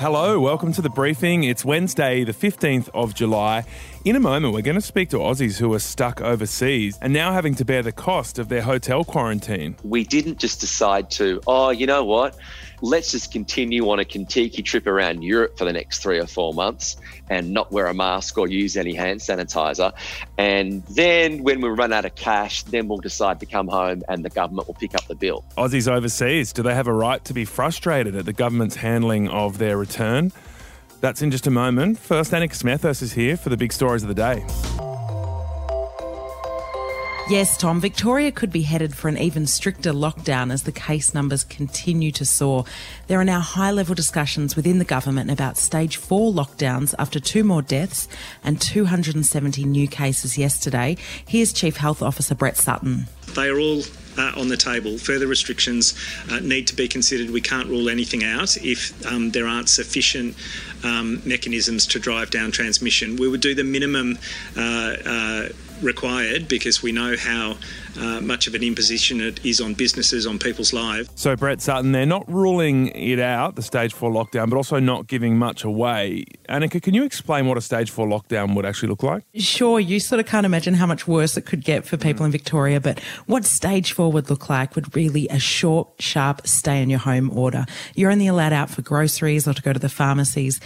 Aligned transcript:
Hello, 0.00 0.40
welcome 0.40 0.72
to 0.72 0.80
the 0.80 0.88
briefing. 0.88 1.44
It's 1.44 1.62
Wednesday, 1.62 2.24
the 2.24 2.32
15th 2.32 2.88
of 2.94 3.14
July. 3.14 3.66
In 4.02 4.16
a 4.16 4.20
moment, 4.20 4.54
we're 4.54 4.62
going 4.62 4.76
to 4.76 4.80
speak 4.80 5.10
to 5.10 5.18
Aussies 5.18 5.58
who 5.58 5.74
are 5.74 5.78
stuck 5.78 6.22
overseas 6.22 6.98
and 7.02 7.12
now 7.12 7.34
having 7.34 7.54
to 7.56 7.66
bear 7.66 7.82
the 7.82 7.92
cost 7.92 8.38
of 8.38 8.48
their 8.48 8.62
hotel 8.62 9.04
quarantine. 9.04 9.76
We 9.84 10.04
didn't 10.04 10.38
just 10.38 10.58
decide 10.58 11.10
to, 11.12 11.42
oh, 11.46 11.68
you 11.68 11.86
know 11.86 12.02
what? 12.02 12.34
Let's 12.80 13.10
just 13.10 13.30
continue 13.30 13.90
on 13.90 14.00
a 14.00 14.04
Contiki 14.04 14.64
trip 14.64 14.86
around 14.86 15.20
Europe 15.20 15.58
for 15.58 15.66
the 15.66 15.72
next 15.74 15.98
three 15.98 16.18
or 16.18 16.26
four 16.26 16.54
months 16.54 16.96
and 17.28 17.52
not 17.52 17.72
wear 17.72 17.88
a 17.88 17.94
mask 17.94 18.38
or 18.38 18.48
use 18.48 18.78
any 18.78 18.94
hand 18.94 19.20
sanitizer. 19.20 19.92
And 20.38 20.82
then 20.84 21.42
when 21.42 21.60
we 21.60 21.68
run 21.68 21.92
out 21.92 22.06
of 22.06 22.14
cash, 22.14 22.62
then 22.62 22.88
we'll 22.88 23.00
decide 23.00 23.38
to 23.40 23.46
come 23.46 23.68
home 23.68 24.02
and 24.08 24.24
the 24.24 24.30
government 24.30 24.66
will 24.66 24.76
pick 24.76 24.94
up 24.94 25.06
the 25.08 25.14
bill. 25.14 25.44
Aussies 25.58 25.92
overseas, 25.92 26.54
do 26.54 26.62
they 26.62 26.74
have 26.74 26.86
a 26.86 26.94
right 26.94 27.22
to 27.26 27.34
be 27.34 27.44
frustrated 27.44 28.16
at 28.16 28.24
the 28.24 28.32
government's 28.32 28.76
handling 28.76 29.28
of 29.28 29.58
their 29.58 29.76
return? 29.76 30.32
That's 31.00 31.22
in 31.22 31.30
just 31.30 31.46
a 31.46 31.50
moment. 31.50 31.98
First, 31.98 32.32
Annika 32.32 32.54
Smethurst 32.54 33.02
is 33.02 33.12
here 33.12 33.36
for 33.36 33.48
the 33.48 33.56
big 33.56 33.72
stories 33.72 34.02
of 34.02 34.08
the 34.08 34.14
day. 34.14 34.44
Yes, 37.30 37.56
Tom, 37.56 37.80
Victoria 37.80 38.32
could 38.32 38.50
be 38.50 38.62
headed 38.62 38.92
for 38.92 39.06
an 39.06 39.16
even 39.16 39.46
stricter 39.46 39.92
lockdown 39.92 40.52
as 40.52 40.64
the 40.64 40.72
case 40.72 41.14
numbers 41.14 41.44
continue 41.44 42.10
to 42.10 42.24
soar. 42.24 42.64
There 43.06 43.20
are 43.20 43.24
now 43.24 43.38
high 43.38 43.70
level 43.70 43.94
discussions 43.94 44.56
within 44.56 44.80
the 44.80 44.84
government 44.84 45.30
about 45.30 45.56
stage 45.56 45.96
four 45.96 46.32
lockdowns 46.32 46.92
after 46.98 47.20
two 47.20 47.44
more 47.44 47.62
deaths 47.62 48.08
and 48.42 48.60
270 48.60 49.64
new 49.64 49.86
cases 49.86 50.36
yesterday. 50.36 50.96
Here's 51.24 51.52
Chief 51.52 51.76
Health 51.76 52.02
Officer 52.02 52.34
Brett 52.34 52.56
Sutton. 52.56 53.06
They 53.34 53.48
are 53.48 53.58
all 53.58 53.82
uh, 54.18 54.32
on 54.36 54.48
the 54.48 54.56
table. 54.56 54.98
Further 54.98 55.26
restrictions 55.26 55.94
uh, 56.30 56.40
need 56.40 56.66
to 56.68 56.74
be 56.74 56.88
considered. 56.88 57.30
We 57.30 57.40
can't 57.40 57.68
rule 57.68 57.88
anything 57.88 58.24
out 58.24 58.56
if 58.58 59.06
um, 59.06 59.30
there 59.30 59.46
aren't 59.46 59.68
sufficient 59.68 60.36
um, 60.84 61.22
mechanisms 61.24 61.86
to 61.88 61.98
drive 61.98 62.30
down 62.30 62.50
transmission. 62.50 63.16
We 63.16 63.28
would 63.28 63.40
do 63.40 63.54
the 63.54 63.64
minimum. 63.64 64.18
Uh, 64.56 64.96
uh 65.04 65.48
required 65.82 66.48
because 66.48 66.82
we 66.82 66.92
know 66.92 67.16
how 67.16 67.56
uh, 67.98 68.20
much 68.20 68.46
of 68.46 68.54
an 68.54 68.62
imposition 68.62 69.20
it 69.20 69.44
is 69.44 69.60
on 69.60 69.74
businesses, 69.74 70.26
on 70.26 70.38
people's 70.38 70.72
lives. 70.72 71.08
So, 71.14 71.34
Brett 71.36 71.60
Sutton, 71.60 71.92
they're 71.92 72.06
not 72.06 72.30
ruling 72.30 72.88
it 72.88 73.18
out, 73.18 73.56
the 73.56 73.62
stage 73.62 73.92
four 73.92 74.10
lockdown, 74.10 74.50
but 74.50 74.56
also 74.56 74.78
not 74.78 75.06
giving 75.06 75.36
much 75.36 75.64
away. 75.64 76.24
Annika, 76.48 76.80
can 76.82 76.94
you 76.94 77.04
explain 77.04 77.46
what 77.46 77.58
a 77.58 77.60
stage 77.60 77.90
four 77.90 78.06
lockdown 78.06 78.54
would 78.54 78.66
actually 78.66 78.88
look 78.88 79.02
like? 79.02 79.24
Sure. 79.34 79.80
You 79.80 80.00
sort 80.00 80.20
of 80.20 80.26
can't 80.26 80.46
imagine 80.46 80.74
how 80.74 80.86
much 80.86 81.06
worse 81.08 81.36
it 81.36 81.42
could 81.42 81.64
get 81.64 81.84
for 81.84 81.96
people 81.96 82.24
in 82.24 82.32
Victoria, 82.32 82.80
but 82.80 83.00
what 83.26 83.44
stage 83.44 83.92
four 83.92 84.12
would 84.12 84.30
look 84.30 84.48
like 84.48 84.74
would 84.74 84.94
really 84.96 85.28
a 85.28 85.38
short, 85.38 85.88
sharp 85.98 86.46
stay 86.46 86.82
in 86.82 86.90
your 86.90 86.98
home 86.98 87.30
order. 87.36 87.66
You're 87.94 88.10
only 88.10 88.26
allowed 88.26 88.52
out 88.52 88.70
for 88.70 88.82
groceries 88.82 89.46
or 89.46 89.54
to 89.54 89.62
go 89.62 89.72
to 89.72 89.78
the 89.78 89.88
pharmacies 89.88 90.60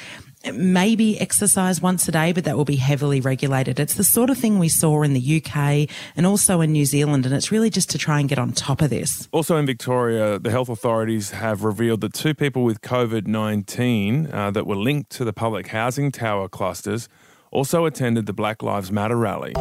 maybe 0.53 1.19
exercise 1.21 1.81
once 1.81 2.07
a 2.09 2.13
day, 2.13 2.33
but 2.33 2.45
that 2.45 2.57
will 2.57 2.65
be 2.65 2.77
heavily 2.77 3.21
regulated. 3.21 3.81
It's 3.81 3.95
the 3.95 4.05
sort 4.05 4.31
of 4.31 4.39
thing 4.39 4.59
we 4.59 4.69
saw 4.69 5.03
in 5.03 5.15
the 5.15 5.43
UK 5.43 5.89
and 6.17 6.27
also 6.27 6.61
in 6.61 6.73
New 6.73 6.85
Zealand, 6.85 7.27
and 7.27 7.35
it's 7.35 7.51
really 7.51 7.71
just 7.71 7.91
to 7.91 7.99
try 7.99 8.21
and 8.21 8.29
get 8.29 8.39
on 8.39 8.53
top 8.53 8.83
of 8.83 8.91
this. 8.91 9.29
Also 9.33 9.57
in 9.57 9.67
Victoria, 9.67 10.39
the 10.39 10.51
health 10.51 10.69
authorities 10.69 11.31
have 11.31 11.65
revealed 11.65 12.01
that 12.03 12.15
two 12.15 12.35
people 12.35 12.65
with 12.65 12.81
COVID 12.81 13.27
19 13.27 14.31
uh, 14.33 14.51
that 14.51 14.67
were 14.67 14.77
linked 14.77 15.11
to 15.11 15.25
the 15.25 15.33
public 15.33 15.69
housing 15.69 16.13
tower 16.13 16.49
clusters 16.49 17.09
also 17.51 17.85
attended 17.85 18.27
the 18.27 18.33
Black 18.33 18.63
Lives 18.63 18.91
Matter 18.91 19.17
rally. 19.17 19.55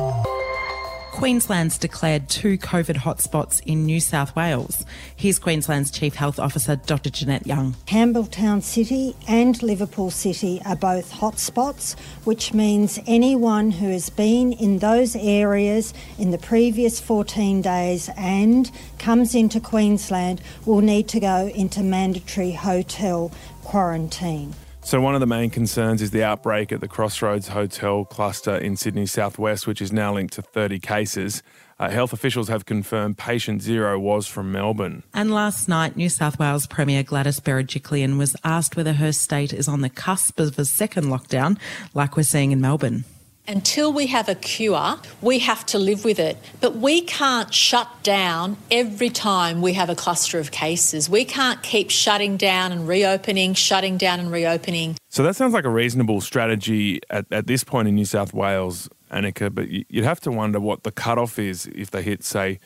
Queensland's 1.14 1.78
declared 1.78 2.28
two 2.28 2.58
COVID 2.58 2.96
hotspots 2.96 3.62
in 3.68 3.86
New 3.86 4.00
South 4.00 4.36
Wales. 4.36 4.84
Here's 5.16 5.38
Queensland's 5.38 5.92
Chief 5.92 6.16
Health 6.16 6.40
Officer, 6.40 6.76
Dr. 6.76 7.12
Jeanette 7.12 7.46
Young. 7.46 7.74
Campbelltown 7.86 8.64
City 8.64 9.16
and 9.28 9.62
Liverpool 9.62 10.10
City 10.10 10.60
are 10.66 10.76
both 10.76 11.12
hotspots, 11.14 11.98
which 12.24 12.52
means 12.56 13.00
anyone 13.06 13.70
who 13.70 13.90
has 13.90 14.10
been 14.10 14.54
in 14.54 14.80
those 14.80 15.16
areas 15.16 15.94
in 16.18 16.32
the 16.32 16.40
previous 16.40 17.00
14 17.00 17.62
days 17.62 18.10
and 18.18 18.72
comes 18.98 19.36
into 19.36 19.60
Queensland 19.60 20.42
will 20.66 20.82
need 20.82 21.08
to 21.10 21.20
go 21.20 21.46
into 21.54 21.84
mandatory 21.84 22.54
hotel 22.54 23.32
quarantine. 23.64 24.56
So, 24.86 25.00
one 25.00 25.16
of 25.16 25.22
the 25.22 25.28
main 25.28 25.50
concerns 25.50 26.02
is 26.02 26.12
the 26.12 26.24
outbreak 26.24 26.74
at 26.74 26.82
the 26.82 26.90
Crossroads 26.90 27.48
Hotel 27.48 28.04
cluster 28.04 28.58
in 28.58 28.76
Sydney 28.76 29.06
Southwest, 29.06 29.66
which 29.66 29.82
is 29.82 29.94
now 29.94 30.14
linked 30.14 30.34
to 30.34 30.42
30 30.42 30.80
cases. 30.80 31.42
Uh, 31.80 31.90
health 31.90 32.12
officials 32.12 32.50
have 32.50 32.66
confirmed 32.66 33.18
patient 33.18 33.62
zero 33.62 33.98
was 33.98 34.28
from 34.28 34.52
Melbourne. 34.52 35.04
And 35.14 35.32
last 35.32 35.70
night, 35.70 35.96
New 35.96 36.10
South 36.10 36.38
Wales 36.38 36.68
Premier 36.68 37.02
Gladys 37.02 37.40
Berejiklian 37.40 38.18
was 38.18 38.36
asked 38.44 38.76
whether 38.76 38.94
her 38.94 39.14
state 39.14 39.54
is 39.54 39.70
on 39.70 39.82
the 39.82 39.90
cusp 39.90 40.40
of 40.40 40.60
a 40.60 40.66
second 40.66 41.06
lockdown, 41.06 41.58
like 41.94 42.18
we're 42.18 42.24
seeing 42.24 42.52
in 42.52 42.60
Melbourne. 42.60 43.06
Until 43.46 43.92
we 43.92 44.08
have 44.08 44.30
a 44.30 44.36
cure, 44.36 44.96
we 45.22 45.40
have 45.40 45.66
to 45.66 45.78
live 45.78 46.06
with 46.06 46.18
it. 46.18 46.38
But 46.62 46.78
we 46.78 47.02
can't 47.02 47.54
shut 47.54 47.90
down 48.02 48.56
every 48.72 49.10
time 49.10 49.62
we 49.62 49.74
have 49.74 49.90
a 49.90 49.96
cluster 49.96 50.40
of 50.40 50.52
cases. 50.52 51.10
We 51.10 51.26
can't 51.26 51.62
keep 51.62 51.90
shutting 51.90 52.38
down 52.38 52.72
and 52.72 52.88
reopening, 52.88 53.54
shutting 53.54 53.98
down 53.98 54.22
and 54.22 54.32
reopening. 54.32 54.96
So 55.10 55.24
that 55.24 55.36
sounds 55.36 55.54
like 55.54 55.66
a 55.66 55.70
reasonable 55.70 56.22
strategy 56.22 57.02
at, 57.10 57.26
at 57.32 57.48
this 57.48 57.66
point 57.66 57.90
in 57.90 57.96
New 57.96 58.06
South 58.06 58.34
Wales, 58.34 58.90
Annika, 59.12 59.54
but 59.54 59.68
you'd 59.68 60.06
have 60.06 60.22
to 60.22 60.32
wonder 60.32 60.62
what 60.62 60.84
the 60.84 60.92
cutoff 60.92 61.38
is 61.38 61.66
if 61.76 61.92
they 61.92 62.02
hit, 62.02 62.24
say, 62.24 62.62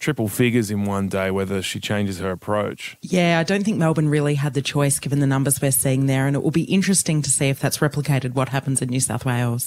triple 0.00 0.28
figures 0.28 0.72
in 0.72 0.84
one 0.84 1.08
day, 1.08 1.30
whether 1.30 1.62
she 1.62 1.78
changes 1.78 2.18
her 2.18 2.32
approach. 2.32 2.96
Yeah, 3.00 3.38
I 3.38 3.44
don't 3.44 3.64
think 3.64 3.78
Melbourne 3.78 4.08
really 4.08 4.34
had 4.34 4.54
the 4.54 4.60
choice 4.60 4.98
given 4.98 5.20
the 5.20 5.26
numbers 5.26 5.62
we're 5.62 5.70
seeing 5.70 6.06
there, 6.06 6.26
and 6.26 6.34
it 6.34 6.42
will 6.42 6.50
be 6.50 6.64
interesting 6.64 7.22
to 7.22 7.30
see 7.30 7.48
if 7.48 7.60
that's 7.60 7.78
replicated 7.78 8.34
what 8.34 8.48
happens 8.48 8.82
in 8.82 8.88
New 8.88 9.00
South 9.00 9.24
Wales. 9.24 9.66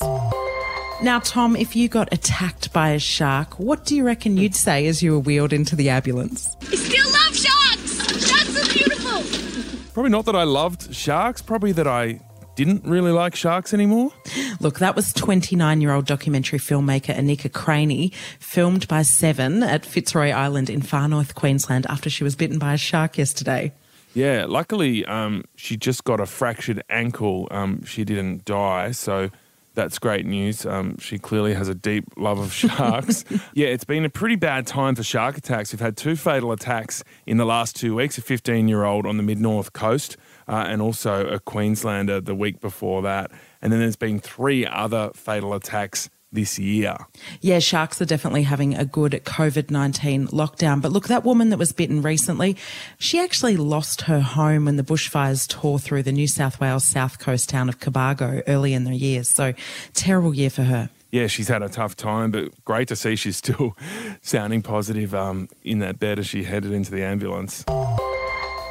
Now, 1.01 1.19
Tom, 1.19 1.55
if 1.55 1.77
you 1.77 1.87
got 1.87 2.11
attacked 2.11 2.73
by 2.73 2.89
a 2.89 2.99
shark, 2.99 3.57
what 3.57 3.85
do 3.85 3.95
you 3.95 4.03
reckon 4.03 4.35
you'd 4.35 4.53
say 4.53 4.85
as 4.87 5.01
you 5.01 5.13
were 5.13 5.19
wheeled 5.19 5.53
into 5.53 5.77
the 5.77 5.89
ambulance? 5.89 6.57
I 6.61 6.75
still 6.75 7.09
love 7.09 7.35
sharks! 7.35 8.27
Sharks 8.27 8.69
are 8.69 8.73
beautiful! 8.73 9.93
Probably 9.93 10.11
not 10.11 10.25
that 10.25 10.35
I 10.35 10.43
loved 10.43 10.93
sharks, 10.93 11.41
probably 11.41 11.71
that 11.71 11.87
I 11.87 12.19
didn't 12.55 12.83
really 12.83 13.13
like 13.13 13.33
sharks 13.33 13.73
anymore? 13.73 14.11
Look, 14.59 14.79
that 14.79 14.93
was 14.97 15.13
29 15.13 15.79
year 15.79 15.93
old 15.93 16.05
documentary 16.05 16.59
filmmaker 16.59 17.15
Anika 17.15 17.49
Craney, 17.49 18.11
filmed 18.41 18.85
by 18.89 19.03
Seven 19.03 19.63
at 19.63 19.85
Fitzroy 19.85 20.31
Island 20.31 20.69
in 20.69 20.81
far 20.81 21.07
north 21.07 21.33
Queensland 21.33 21.85
after 21.87 22.09
she 22.09 22.25
was 22.25 22.35
bitten 22.35 22.59
by 22.59 22.73
a 22.73 22.77
shark 22.77 23.17
yesterday. 23.17 23.71
Yeah, 24.13 24.47
luckily 24.49 25.05
um, 25.05 25.45
she 25.55 25.77
just 25.77 26.03
got 26.03 26.19
a 26.19 26.25
fractured 26.25 26.83
ankle. 26.89 27.47
Um, 27.51 27.85
she 27.85 28.03
didn't 28.03 28.43
die, 28.43 28.91
so 28.91 29.29
that's 29.79 29.97
great 29.97 30.25
news. 30.25 30.65
Um, 30.65 30.97
she 30.97 31.17
clearly 31.17 31.53
has 31.53 31.69
a 31.69 31.73
deep 31.73 32.03
love 32.17 32.37
of 32.37 32.51
sharks. 32.51 33.23
yeah, 33.53 33.67
it's 33.67 33.85
been 33.85 34.03
a 34.03 34.09
pretty 34.09 34.35
bad 34.35 34.67
time 34.67 34.93
for 34.93 35.03
shark 35.03 35.37
attacks. 35.37 35.71
We've 35.71 35.79
had 35.79 35.95
two 35.95 36.17
fatal 36.17 36.51
attacks 36.51 37.01
in 37.25 37.37
the 37.37 37.45
last 37.45 37.77
two 37.77 37.95
weeks 37.95 38.17
a 38.17 38.21
15 38.21 38.67
year 38.67 38.83
old 38.83 39.05
on 39.05 39.15
the 39.15 39.23
mid 39.23 39.39
north 39.39 39.71
coast, 39.71 40.17
uh, 40.49 40.65
and 40.67 40.81
also 40.81 41.27
a 41.27 41.39
Queenslander 41.39 42.19
the 42.19 42.35
week 42.35 42.59
before 42.59 43.01
that. 43.03 43.31
And 43.61 43.71
then 43.71 43.79
there's 43.79 43.95
been 43.95 44.19
three 44.19 44.65
other 44.65 45.11
fatal 45.13 45.53
attacks 45.53 46.09
this 46.31 46.59
year. 46.59 46.97
Yeah, 47.41 47.59
sharks 47.59 48.01
are 48.01 48.05
definitely 48.05 48.43
having 48.43 48.75
a 48.75 48.85
good 48.85 49.11
COVID 49.25 49.69
19 49.71 50.27
lockdown. 50.27 50.81
But 50.81 50.91
look, 50.91 51.07
that 51.07 51.23
woman 51.23 51.49
that 51.49 51.57
was 51.57 51.71
bitten 51.71 52.01
recently, 52.01 52.55
she 52.97 53.19
actually 53.19 53.57
lost 53.57 54.01
her 54.01 54.19
home 54.19 54.65
when 54.65 54.77
the 54.77 54.83
bushfires 54.83 55.47
tore 55.47 55.79
through 55.79 56.03
the 56.03 56.11
New 56.11 56.27
South 56.27 56.59
Wales 56.59 56.85
south 56.85 57.19
coast 57.19 57.49
town 57.49 57.69
of 57.69 57.79
Cobargo 57.79 58.43
early 58.47 58.73
in 58.73 58.83
the 58.83 58.95
year. 58.95 59.23
So, 59.23 59.53
terrible 59.93 60.33
year 60.33 60.49
for 60.49 60.63
her. 60.63 60.89
Yeah, 61.11 61.25
she's 61.25 61.47
had 61.47 61.63
a 61.63 61.69
tough 61.69 61.95
time, 61.95 62.29
but 62.29 62.51
great 62.65 62.87
to 62.89 62.95
see 62.95 63.15
she's 63.15 63.37
still 63.37 63.75
sounding 64.21 64.61
positive 64.61 65.15
um, 65.15 65.49
in 65.63 65.79
that 65.79 65.99
bed 65.99 66.19
as 66.19 66.27
she 66.27 66.43
headed 66.43 66.71
into 66.71 66.91
the 66.91 67.03
ambulance. 67.03 67.65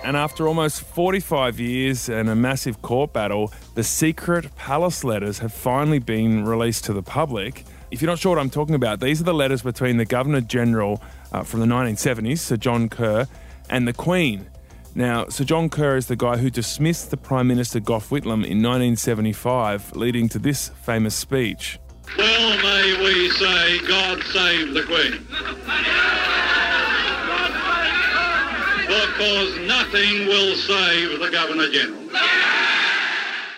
And 0.08 0.16
after 0.16 0.48
almost 0.48 0.80
45 0.80 1.60
years 1.60 2.08
and 2.08 2.30
a 2.30 2.34
massive 2.34 2.80
court 2.80 3.12
battle, 3.12 3.52
the 3.74 3.84
secret 3.84 4.56
palace 4.56 5.04
letters 5.04 5.40
have 5.40 5.52
finally 5.52 5.98
been 5.98 6.46
released 6.46 6.86
to 6.86 6.94
the 6.94 7.02
public. 7.02 7.66
If 7.90 8.00
you're 8.00 8.10
not 8.10 8.18
sure 8.18 8.34
what 8.34 8.40
I'm 8.40 8.48
talking 8.48 8.74
about, 8.74 9.00
these 9.00 9.20
are 9.20 9.24
the 9.24 9.34
letters 9.34 9.60
between 9.60 9.98
the 9.98 10.06
Governor 10.06 10.40
General 10.40 11.02
uh, 11.30 11.42
from 11.42 11.60
the 11.60 11.66
1970s, 11.66 12.38
Sir 12.38 12.56
John 12.56 12.88
Kerr, 12.88 13.28
and 13.68 13.86
the 13.86 13.92
Queen. 13.92 14.48
Now, 14.94 15.28
Sir 15.28 15.44
John 15.44 15.68
Kerr 15.68 15.98
is 15.98 16.06
the 16.06 16.16
guy 16.16 16.38
who 16.38 16.48
dismissed 16.48 17.10
the 17.10 17.18
Prime 17.18 17.46
Minister 17.46 17.78
Gough 17.78 18.08
Whitlam 18.08 18.46
in 18.46 18.62
1975, 18.62 19.94
leading 19.94 20.30
to 20.30 20.38
this 20.38 20.70
famous 20.70 21.14
speech. 21.14 21.78
Well, 22.16 22.56
may 22.62 23.04
we 23.04 23.28
say, 23.28 23.86
God 23.86 24.22
save 24.22 24.72
the 24.72 24.84
Queen. 24.84 26.14
because 29.06 29.58
nothing 29.66 30.26
will 30.26 30.54
save 30.56 31.20
the 31.20 31.30
Governor 31.30 31.70
General. 31.70 32.08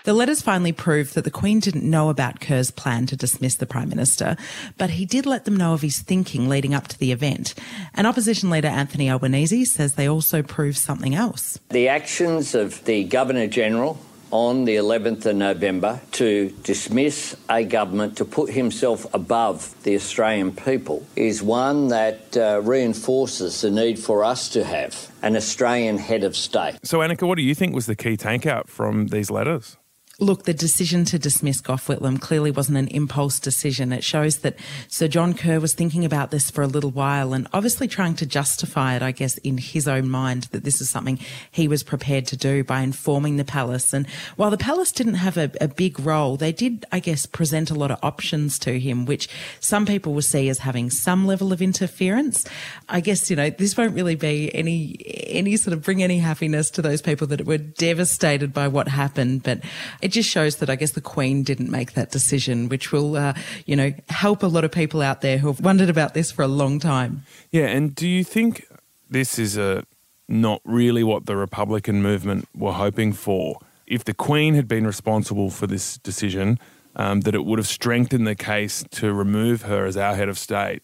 The 0.04 0.14
letters 0.14 0.40
finally 0.40 0.72
proved 0.72 1.14
that 1.14 1.24
the 1.24 1.30
Queen 1.30 1.60
didn't 1.60 1.88
know 1.88 2.08
about 2.08 2.40
Kerr's 2.40 2.70
plan 2.70 3.06
to 3.06 3.16
dismiss 3.16 3.54
the 3.56 3.66
Prime 3.66 3.88
Minister, 3.90 4.36
but 4.78 4.90
he 4.90 5.04
did 5.04 5.26
let 5.26 5.44
them 5.44 5.56
know 5.56 5.74
of 5.74 5.82
his 5.82 6.00
thinking 6.00 6.48
leading 6.48 6.74
up 6.74 6.88
to 6.88 6.98
the 6.98 7.12
event. 7.12 7.54
And 7.94 8.06
opposition 8.06 8.48
leader 8.50 8.68
Anthony 8.68 9.10
Albanese 9.10 9.66
says 9.66 9.94
they 9.94 10.08
also 10.08 10.42
prove 10.42 10.76
something 10.78 11.14
else. 11.14 11.58
The 11.68 11.88
actions 11.88 12.54
of 12.54 12.84
the 12.86 13.04
Governor 13.04 13.46
General 13.46 13.98
on 14.30 14.64
the 14.64 14.76
11th 14.76 15.26
of 15.26 15.36
November 15.36 16.00
to 16.12 16.50
dismiss 16.62 17.36
a 17.48 17.64
government 17.64 18.16
to 18.16 18.24
put 18.24 18.50
himself 18.50 19.06
above 19.14 19.74
the 19.82 19.94
Australian 19.94 20.54
people 20.54 21.06
is 21.16 21.42
one 21.42 21.88
that 21.88 22.36
uh, 22.36 22.60
reinforces 22.62 23.60
the 23.60 23.70
need 23.70 23.98
for 23.98 24.24
us 24.24 24.48
to 24.50 24.64
have 24.64 25.10
an 25.22 25.36
Australian 25.36 25.98
head 25.98 26.24
of 26.24 26.36
state. 26.36 26.78
So, 26.82 26.98
Annika, 27.00 27.26
what 27.26 27.36
do 27.36 27.42
you 27.42 27.54
think 27.54 27.74
was 27.74 27.86
the 27.86 27.96
key 27.96 28.16
takeout 28.16 28.68
from 28.68 29.08
these 29.08 29.30
letters? 29.30 29.76
Look, 30.20 30.44
the 30.44 30.52
decision 30.52 31.06
to 31.06 31.18
dismiss 31.18 31.62
Gough 31.62 31.86
Whitlam 31.86 32.20
clearly 32.20 32.50
wasn't 32.50 32.76
an 32.76 32.88
impulse 32.88 33.40
decision. 33.40 33.90
It 33.90 34.04
shows 34.04 34.40
that 34.40 34.56
Sir 34.86 35.08
John 35.08 35.32
Kerr 35.32 35.60
was 35.60 35.72
thinking 35.72 36.04
about 36.04 36.30
this 36.30 36.50
for 36.50 36.60
a 36.60 36.66
little 36.66 36.90
while 36.90 37.32
and 37.32 37.48
obviously 37.54 37.88
trying 37.88 38.16
to 38.16 38.26
justify 38.26 38.96
it, 38.96 39.00
I 39.00 39.12
guess, 39.12 39.38
in 39.38 39.56
his 39.56 39.88
own 39.88 40.10
mind 40.10 40.42
that 40.52 40.62
this 40.62 40.82
is 40.82 40.90
something 40.90 41.18
he 41.50 41.68
was 41.68 41.82
prepared 41.82 42.26
to 42.26 42.36
do 42.36 42.62
by 42.62 42.82
informing 42.82 43.38
the 43.38 43.46
palace. 43.46 43.94
And 43.94 44.06
while 44.36 44.50
the 44.50 44.58
palace 44.58 44.92
didn't 44.92 45.14
have 45.14 45.38
a, 45.38 45.50
a 45.58 45.68
big 45.68 45.98
role, 45.98 46.36
they 46.36 46.52
did, 46.52 46.84
I 46.92 47.00
guess, 47.00 47.24
present 47.24 47.70
a 47.70 47.74
lot 47.74 47.90
of 47.90 47.98
options 48.02 48.58
to 48.58 48.78
him, 48.78 49.06
which 49.06 49.26
some 49.58 49.86
people 49.86 50.12
will 50.12 50.20
see 50.20 50.50
as 50.50 50.58
having 50.58 50.90
some 50.90 51.26
level 51.26 51.50
of 51.50 51.62
interference. 51.62 52.44
I 52.90 53.00
guess, 53.00 53.30
you 53.30 53.36
know, 53.36 53.48
this 53.48 53.74
won't 53.74 53.94
really 53.94 54.16
be 54.16 54.54
any, 54.54 54.98
any 55.28 55.56
sort 55.56 55.72
of 55.72 55.82
bring 55.82 56.02
any 56.02 56.18
happiness 56.18 56.68
to 56.72 56.82
those 56.82 57.00
people 57.00 57.26
that 57.28 57.46
were 57.46 57.56
devastated 57.56 58.52
by 58.52 58.68
what 58.68 58.86
happened. 58.86 59.44
But 59.44 59.60
it 60.02 60.09
just 60.10 60.28
shows 60.28 60.56
that 60.56 60.68
I 60.68 60.76
guess 60.76 60.92
the 60.92 61.00
Queen 61.00 61.42
didn't 61.42 61.70
make 61.70 61.94
that 61.94 62.10
decision, 62.10 62.68
which 62.68 62.92
will, 62.92 63.16
uh, 63.16 63.34
you 63.66 63.76
know, 63.76 63.92
help 64.08 64.42
a 64.42 64.46
lot 64.46 64.64
of 64.64 64.72
people 64.72 65.02
out 65.02 65.20
there 65.20 65.38
who 65.38 65.48
have 65.48 65.60
wondered 65.60 65.88
about 65.88 66.14
this 66.14 66.30
for 66.30 66.42
a 66.42 66.48
long 66.48 66.78
time. 66.78 67.24
Yeah, 67.50 67.66
and 67.66 67.94
do 67.94 68.06
you 68.06 68.24
think 68.24 68.66
this 69.08 69.38
is 69.38 69.56
a 69.56 69.84
not 70.28 70.60
really 70.64 71.02
what 71.02 71.26
the 71.26 71.36
Republican 71.36 72.02
movement 72.02 72.48
were 72.56 72.72
hoping 72.72 73.12
for? 73.12 73.58
If 73.86 74.04
the 74.04 74.14
Queen 74.14 74.54
had 74.54 74.68
been 74.68 74.86
responsible 74.86 75.50
for 75.50 75.66
this 75.66 75.98
decision, 75.98 76.58
um, 76.96 77.22
that 77.22 77.34
it 77.34 77.44
would 77.44 77.58
have 77.58 77.66
strengthened 77.66 78.26
the 78.26 78.34
case 78.34 78.84
to 78.90 79.12
remove 79.12 79.62
her 79.62 79.84
as 79.86 79.96
our 79.96 80.14
head 80.14 80.28
of 80.28 80.38
state. 80.38 80.82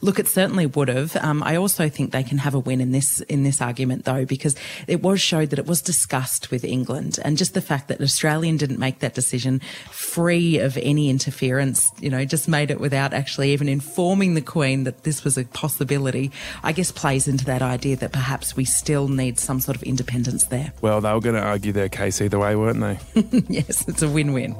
Look, 0.00 0.18
it 0.18 0.28
certainly 0.28 0.66
would 0.66 0.88
have. 0.88 1.16
Um, 1.16 1.42
I 1.42 1.56
also 1.56 1.88
think 1.88 2.12
they 2.12 2.22
can 2.22 2.38
have 2.38 2.54
a 2.54 2.58
win 2.58 2.80
in 2.80 2.92
this 2.92 3.20
in 3.22 3.42
this 3.42 3.60
argument, 3.60 4.04
though, 4.04 4.24
because 4.24 4.54
it 4.86 5.02
was 5.02 5.20
showed 5.20 5.50
that 5.50 5.58
it 5.58 5.66
was 5.66 5.80
discussed 5.80 6.50
with 6.50 6.64
England, 6.64 7.18
and 7.24 7.36
just 7.36 7.54
the 7.54 7.60
fact 7.60 7.88
that 7.88 7.98
an 7.98 8.04
Australian 8.04 8.56
didn't 8.56 8.78
make 8.78 9.00
that 9.00 9.14
decision 9.14 9.60
free 9.90 10.58
of 10.58 10.76
any 10.78 11.10
interference, 11.10 11.90
you 12.00 12.10
know, 12.10 12.24
just 12.24 12.48
made 12.48 12.70
it 12.70 12.80
without 12.80 13.12
actually 13.12 13.52
even 13.52 13.68
informing 13.68 14.34
the 14.34 14.42
Queen 14.42 14.84
that 14.84 15.04
this 15.04 15.24
was 15.24 15.38
a 15.38 15.44
possibility. 15.44 16.30
I 16.62 16.72
guess 16.72 16.92
plays 16.92 17.28
into 17.28 17.44
that 17.46 17.62
idea 17.62 17.96
that 17.96 18.12
perhaps 18.12 18.56
we 18.56 18.64
still 18.64 19.08
need 19.08 19.38
some 19.38 19.60
sort 19.60 19.76
of 19.76 19.82
independence 19.82 20.46
there. 20.46 20.72
Well, 20.80 21.00
they 21.00 21.12
were 21.12 21.20
going 21.20 21.36
to 21.36 21.42
argue 21.42 21.72
their 21.72 21.88
case 21.88 22.20
either 22.20 22.38
way, 22.38 22.56
weren't 22.56 22.80
they? 22.80 22.98
yes, 23.48 23.86
it's 23.88 24.02
a 24.02 24.08
win-win. 24.08 24.56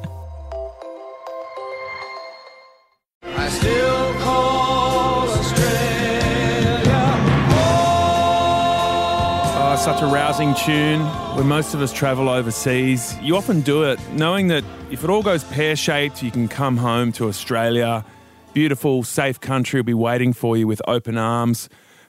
Such 9.83 10.01
a 10.01 10.07
rousing 10.07 10.55
tune. 10.55 11.01
When 11.35 11.49
most 11.49 11.75
of 11.75 11.83
us 11.83 11.93
travel 11.93 12.29
overseas, 12.29 13.19
you 13.21 13.35
often 13.35 13.63
do 13.63 13.83
it 13.83 13.99
knowing 14.13 14.47
that 14.47 14.63
if 14.93 15.03
it 15.03 15.11
all 15.11 15.25
goes 15.25 15.43
pear 15.43 15.75
shaped, 15.75 16.23
you 16.23 16.31
can 16.31 16.47
come 16.47 16.77
home 16.77 17.11
to 17.15 17.27
Australia. 17.27 18.05
Beautiful, 18.53 19.03
safe 19.03 19.41
country 19.41 19.81
will 19.81 19.85
be 19.85 19.93
waiting 19.93 20.33
for 20.35 20.57
you 20.57 20.69
with 20.69 20.81
open 20.87 21.19
arms. 21.19 21.69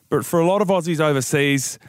But 0.09 0.23
for 0.23 0.39
a 0.39 0.45
lot 0.45 0.61
of 0.61 0.67
Aussies 0.67 0.99
overseas, 0.99 1.79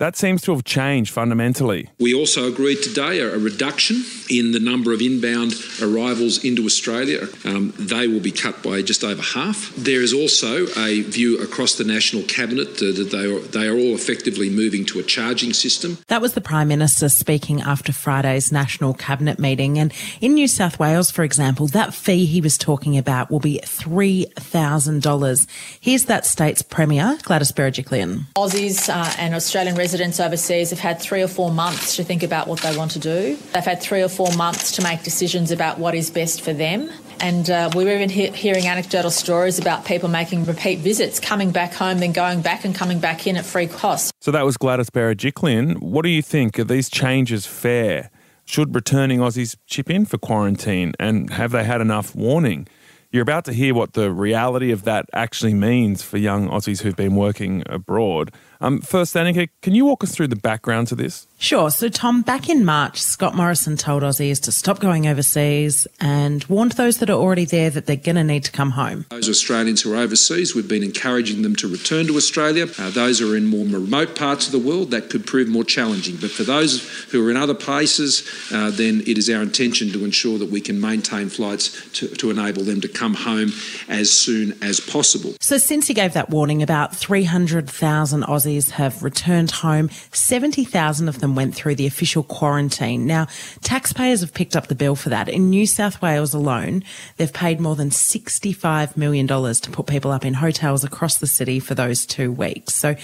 that 0.00 0.16
seems 0.16 0.40
to 0.42 0.52
have 0.52 0.64
changed 0.64 1.12
fundamentally. 1.12 1.90
We 1.98 2.14
also 2.14 2.48
agreed 2.48 2.82
today 2.82 3.20
a, 3.20 3.34
a 3.34 3.38
reduction 3.38 4.02
in 4.30 4.52
the 4.52 4.58
number 4.58 4.94
of 4.94 5.02
inbound 5.02 5.52
arrivals 5.82 6.42
into 6.42 6.64
Australia. 6.64 7.28
Um, 7.44 7.74
they 7.78 8.08
will 8.08 8.20
be 8.20 8.32
cut 8.32 8.62
by 8.62 8.80
just 8.80 9.04
over 9.04 9.20
half. 9.20 9.74
There 9.76 10.00
is 10.00 10.14
also 10.14 10.66
a 10.78 11.02
view 11.02 11.38
across 11.42 11.74
the 11.74 11.84
National 11.84 12.22
Cabinet 12.22 12.82
uh, 12.82 12.92
that 12.96 13.10
they 13.12 13.26
are, 13.30 13.40
they 13.40 13.68
are 13.68 13.74
all 13.74 13.94
effectively 13.94 14.48
moving 14.48 14.86
to 14.86 14.98
a 15.00 15.02
charging 15.02 15.52
system. 15.52 15.98
That 16.06 16.22
was 16.22 16.32
the 16.32 16.40
Prime 16.40 16.68
Minister 16.68 17.10
speaking 17.10 17.60
after 17.60 17.92
Friday's 17.92 18.50
National 18.50 18.94
Cabinet 18.94 19.38
meeting. 19.38 19.78
And 19.78 19.92
in 20.22 20.32
New 20.32 20.48
South 20.48 20.78
Wales, 20.78 21.10
for 21.10 21.24
example, 21.24 21.66
that 21.68 21.92
fee 21.92 22.24
he 22.24 22.40
was 22.40 22.56
talking 22.56 22.96
about 22.96 23.30
will 23.30 23.38
be 23.38 23.60
$3,000. 23.64 25.46
Here's 25.78 26.04
that 26.06 26.24
state's 26.24 26.62
Premier, 26.62 27.18
Gladys 27.22 27.52
Berejiklian. 27.52 28.24
Aussies 28.34 28.88
uh, 28.88 29.14
and 29.18 29.34
Australian 29.34 29.76
residents 29.76 29.89
overseas 29.94 30.70
have 30.70 30.78
had 30.78 31.00
three 31.00 31.22
or 31.22 31.28
four 31.28 31.50
months 31.50 31.96
to 31.96 32.04
think 32.04 32.22
about 32.22 32.46
what 32.46 32.60
they 32.60 32.76
want 32.76 32.92
to 32.92 32.98
do. 32.98 33.36
They've 33.52 33.64
had 33.64 33.80
three 33.80 34.02
or 34.02 34.08
four 34.08 34.32
months 34.36 34.72
to 34.72 34.82
make 34.82 35.02
decisions 35.02 35.50
about 35.50 35.78
what 35.78 35.94
is 35.94 36.10
best 36.10 36.42
for 36.42 36.52
them. 36.52 36.90
And 37.20 37.50
uh, 37.50 37.70
we 37.74 37.84
were 37.84 37.92
even 37.92 38.08
he- 38.08 38.30
hearing 38.30 38.66
anecdotal 38.66 39.10
stories 39.10 39.58
about 39.58 39.84
people 39.84 40.08
making 40.08 40.44
repeat 40.44 40.78
visits, 40.78 41.20
coming 41.20 41.50
back 41.50 41.74
home, 41.74 41.98
then 41.98 42.12
going 42.12 42.40
back 42.40 42.64
and 42.64 42.74
coming 42.74 42.98
back 42.98 43.26
in 43.26 43.36
at 43.36 43.44
free 43.44 43.66
cost. 43.66 44.12
So 44.20 44.30
that 44.30 44.44
was 44.44 44.56
Gladys 44.56 44.90
Berejiklian. 44.90 45.80
What 45.80 46.02
do 46.02 46.08
you 46.08 46.22
think? 46.22 46.58
Are 46.58 46.64
these 46.64 46.88
changes 46.88 47.46
fair? 47.46 48.10
Should 48.46 48.74
returning 48.74 49.20
Aussies 49.20 49.56
chip 49.66 49.90
in 49.90 50.06
for 50.06 50.18
quarantine? 50.18 50.94
And 50.98 51.30
have 51.30 51.52
they 51.52 51.64
had 51.64 51.80
enough 51.80 52.14
warning? 52.14 52.68
You're 53.12 53.22
about 53.22 53.44
to 53.46 53.52
hear 53.52 53.74
what 53.74 53.94
the 53.94 54.12
reality 54.12 54.70
of 54.70 54.84
that 54.84 55.06
actually 55.12 55.54
means 55.54 56.02
for 56.02 56.16
young 56.16 56.48
Aussies 56.48 56.80
who've 56.80 56.96
been 56.96 57.16
working 57.16 57.64
abroad. 57.66 58.32
Um, 58.62 58.80
first, 58.80 59.14
Annika, 59.14 59.48
can 59.62 59.74
you 59.74 59.86
walk 59.86 60.04
us 60.04 60.14
through 60.14 60.28
the 60.28 60.36
background 60.36 60.88
to 60.88 60.94
this? 60.94 61.26
Sure. 61.38 61.70
So, 61.70 61.88
Tom, 61.88 62.20
back 62.20 62.50
in 62.50 62.66
March, 62.66 63.00
Scott 63.00 63.34
Morrison 63.34 63.78
told 63.78 64.02
Aussies 64.02 64.38
to 64.42 64.52
stop 64.52 64.78
going 64.78 65.06
overseas 65.06 65.86
and 65.98 66.44
warned 66.44 66.72
those 66.72 66.98
that 66.98 67.08
are 67.08 67.14
already 67.14 67.46
there 67.46 67.70
that 67.70 67.86
they're 67.86 67.96
going 67.96 68.16
to 68.16 68.24
need 68.24 68.44
to 68.44 68.52
come 68.52 68.72
home. 68.72 69.06
Those 69.08 69.30
Australians 69.30 69.80
who 69.80 69.94
are 69.94 69.96
overseas, 69.96 70.54
we've 70.54 70.68
been 70.68 70.82
encouraging 70.82 71.40
them 71.40 71.56
to 71.56 71.68
return 71.68 72.06
to 72.08 72.16
Australia. 72.16 72.66
Uh, 72.78 72.90
those 72.90 73.20
who 73.20 73.32
are 73.32 73.36
in 73.36 73.46
more 73.46 73.64
remote 73.64 74.14
parts 74.14 74.44
of 74.44 74.52
the 74.52 74.58
world, 74.58 74.90
that 74.90 75.08
could 75.08 75.26
prove 75.26 75.48
more 75.48 75.64
challenging. 75.64 76.16
But 76.16 76.30
for 76.30 76.42
those 76.42 76.86
who 77.04 77.26
are 77.26 77.30
in 77.30 77.38
other 77.38 77.54
places, 77.54 78.28
uh, 78.52 78.70
then 78.70 79.00
it 79.06 79.16
is 79.16 79.30
our 79.30 79.40
intention 79.40 79.90
to 79.92 80.04
ensure 80.04 80.38
that 80.38 80.50
we 80.50 80.60
can 80.60 80.78
maintain 80.78 81.30
flights 81.30 81.90
to, 81.92 82.08
to 82.16 82.30
enable 82.30 82.64
them 82.64 82.82
to 82.82 82.88
come 82.88 83.14
home 83.14 83.52
as 83.88 84.10
soon 84.10 84.58
as 84.62 84.78
possible. 84.78 85.32
So, 85.40 85.56
since 85.56 85.86
he 85.86 85.94
gave 85.94 86.12
that 86.12 86.28
warning, 86.28 86.62
about 86.62 86.94
300,000 86.94 88.24
Aussies 88.24 88.49
have 88.58 89.02
returned 89.02 89.50
home. 89.50 89.90
70,000 90.12 91.08
of 91.08 91.20
them 91.20 91.34
went 91.34 91.54
through 91.54 91.76
the 91.76 91.86
official 91.86 92.22
quarantine. 92.22 93.06
Now, 93.06 93.26
taxpayers 93.62 94.20
have 94.20 94.34
picked 94.34 94.56
up 94.56 94.66
the 94.66 94.74
bill 94.74 94.96
for 94.96 95.08
that. 95.10 95.28
In 95.28 95.50
New 95.50 95.66
South 95.66 96.02
Wales 96.02 96.34
alone, 96.34 96.82
they've 97.16 97.32
paid 97.32 97.60
more 97.60 97.76
than 97.76 97.90
$65 97.90 98.96
million 98.96 99.26
to 99.26 99.70
put 99.70 99.86
people 99.86 100.10
up 100.10 100.24
in 100.24 100.34
hotels 100.34 100.84
across 100.84 101.18
the 101.18 101.26
city 101.26 101.60
for 101.60 101.74
those 101.74 102.04
two 102.04 102.32
weeks. 102.32 102.74
So, 102.74 102.96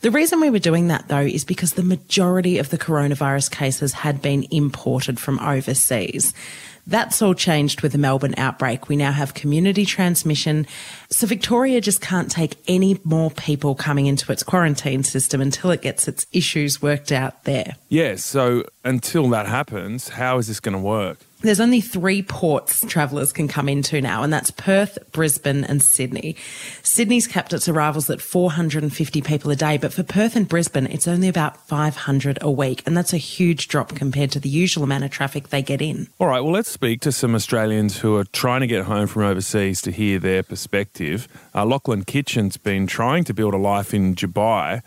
the 0.00 0.10
reason 0.10 0.40
we 0.40 0.50
were 0.50 0.58
doing 0.58 0.88
that 0.88 1.08
though 1.08 1.20
is 1.20 1.44
because 1.44 1.72
the 1.72 1.82
majority 1.82 2.58
of 2.58 2.70
the 2.70 2.78
coronavirus 2.78 3.50
cases 3.50 3.92
had 3.92 4.22
been 4.22 4.46
imported 4.50 5.18
from 5.18 5.38
overseas. 5.40 6.32
That's 6.86 7.22
all 7.22 7.34
changed 7.34 7.82
with 7.82 7.92
the 7.92 7.98
Melbourne 7.98 8.34
outbreak. 8.36 8.88
We 8.88 8.96
now 8.96 9.12
have 9.12 9.34
community 9.34 9.84
transmission. 9.84 10.66
So 11.10 11.26
Victoria 11.26 11.80
just 11.80 12.00
can't 12.00 12.30
take 12.30 12.56
any 12.66 12.98
more 13.04 13.30
people 13.30 13.74
coming 13.74 14.06
into 14.06 14.32
its 14.32 14.42
quarantine 14.42 15.04
system 15.04 15.40
until 15.40 15.70
it 15.70 15.80
gets 15.82 16.08
its 16.08 16.26
issues 16.32 16.82
worked 16.82 17.12
out 17.12 17.44
there. 17.44 17.76
Yeah, 17.88 18.16
so 18.16 18.64
until 18.84 19.28
that 19.30 19.46
happens, 19.46 20.10
how 20.10 20.38
is 20.38 20.48
this 20.48 20.58
going 20.58 20.74
to 20.74 20.80
work? 20.80 21.18
There's 21.42 21.60
only 21.60 21.80
three 21.80 22.22
ports 22.22 22.84
travellers 22.86 23.32
can 23.32 23.48
come 23.48 23.68
into 23.68 24.00
now, 24.00 24.22
and 24.22 24.32
that's 24.32 24.52
Perth, 24.52 24.96
Brisbane, 25.10 25.64
and 25.64 25.82
Sydney. 25.82 26.36
Sydney's 26.84 27.26
capped 27.26 27.52
its 27.52 27.68
arrivals 27.68 28.08
at 28.10 28.20
450 28.20 29.22
people 29.22 29.50
a 29.50 29.56
day, 29.56 29.76
but 29.76 29.92
for 29.92 30.04
Perth 30.04 30.36
and 30.36 30.48
Brisbane, 30.48 30.86
it's 30.86 31.08
only 31.08 31.26
about 31.26 31.56
500 31.66 32.38
a 32.40 32.50
week, 32.50 32.84
and 32.86 32.96
that's 32.96 33.12
a 33.12 33.16
huge 33.16 33.66
drop 33.66 33.94
compared 33.96 34.30
to 34.30 34.40
the 34.40 34.48
usual 34.48 34.84
amount 34.84 35.02
of 35.02 35.10
traffic 35.10 35.48
they 35.48 35.62
get 35.62 35.82
in. 35.82 36.06
All 36.20 36.28
right, 36.28 36.40
well, 36.40 36.52
let's 36.52 36.70
speak 36.70 37.00
to 37.00 37.10
some 37.10 37.34
Australians 37.34 37.98
who 37.98 38.16
are 38.16 38.24
trying 38.24 38.60
to 38.60 38.68
get 38.68 38.84
home 38.84 39.08
from 39.08 39.22
overseas 39.22 39.82
to 39.82 39.90
hear 39.90 40.20
their 40.20 40.44
perspective. 40.44 41.26
Uh, 41.52 41.64
Lachlan 41.64 42.04
Kitchen's 42.04 42.56
been 42.56 42.86
trying 42.86 43.24
to 43.24 43.34
build 43.34 43.52
a 43.52 43.58
life 43.58 43.92
in 43.92 44.14
Dubai 44.14 44.82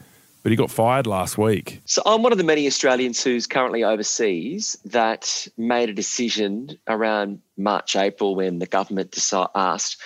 but 0.45 0.51
he 0.51 0.55
got 0.55 0.69
fired 0.69 1.07
last 1.07 1.39
week. 1.39 1.81
So 1.85 2.03
I'm 2.05 2.21
one 2.21 2.31
of 2.31 2.37
the 2.37 2.43
many 2.43 2.67
Australians 2.67 3.23
who's 3.23 3.47
currently 3.47 3.83
overseas 3.83 4.77
that 4.85 5.47
made 5.57 5.89
a 5.89 5.93
decision 5.93 6.77
around 6.87 7.41
March, 7.57 7.95
April 7.95 8.35
when 8.35 8.59
the 8.59 8.67
government 8.67 9.09
decided, 9.09 9.49
asked 9.55 9.99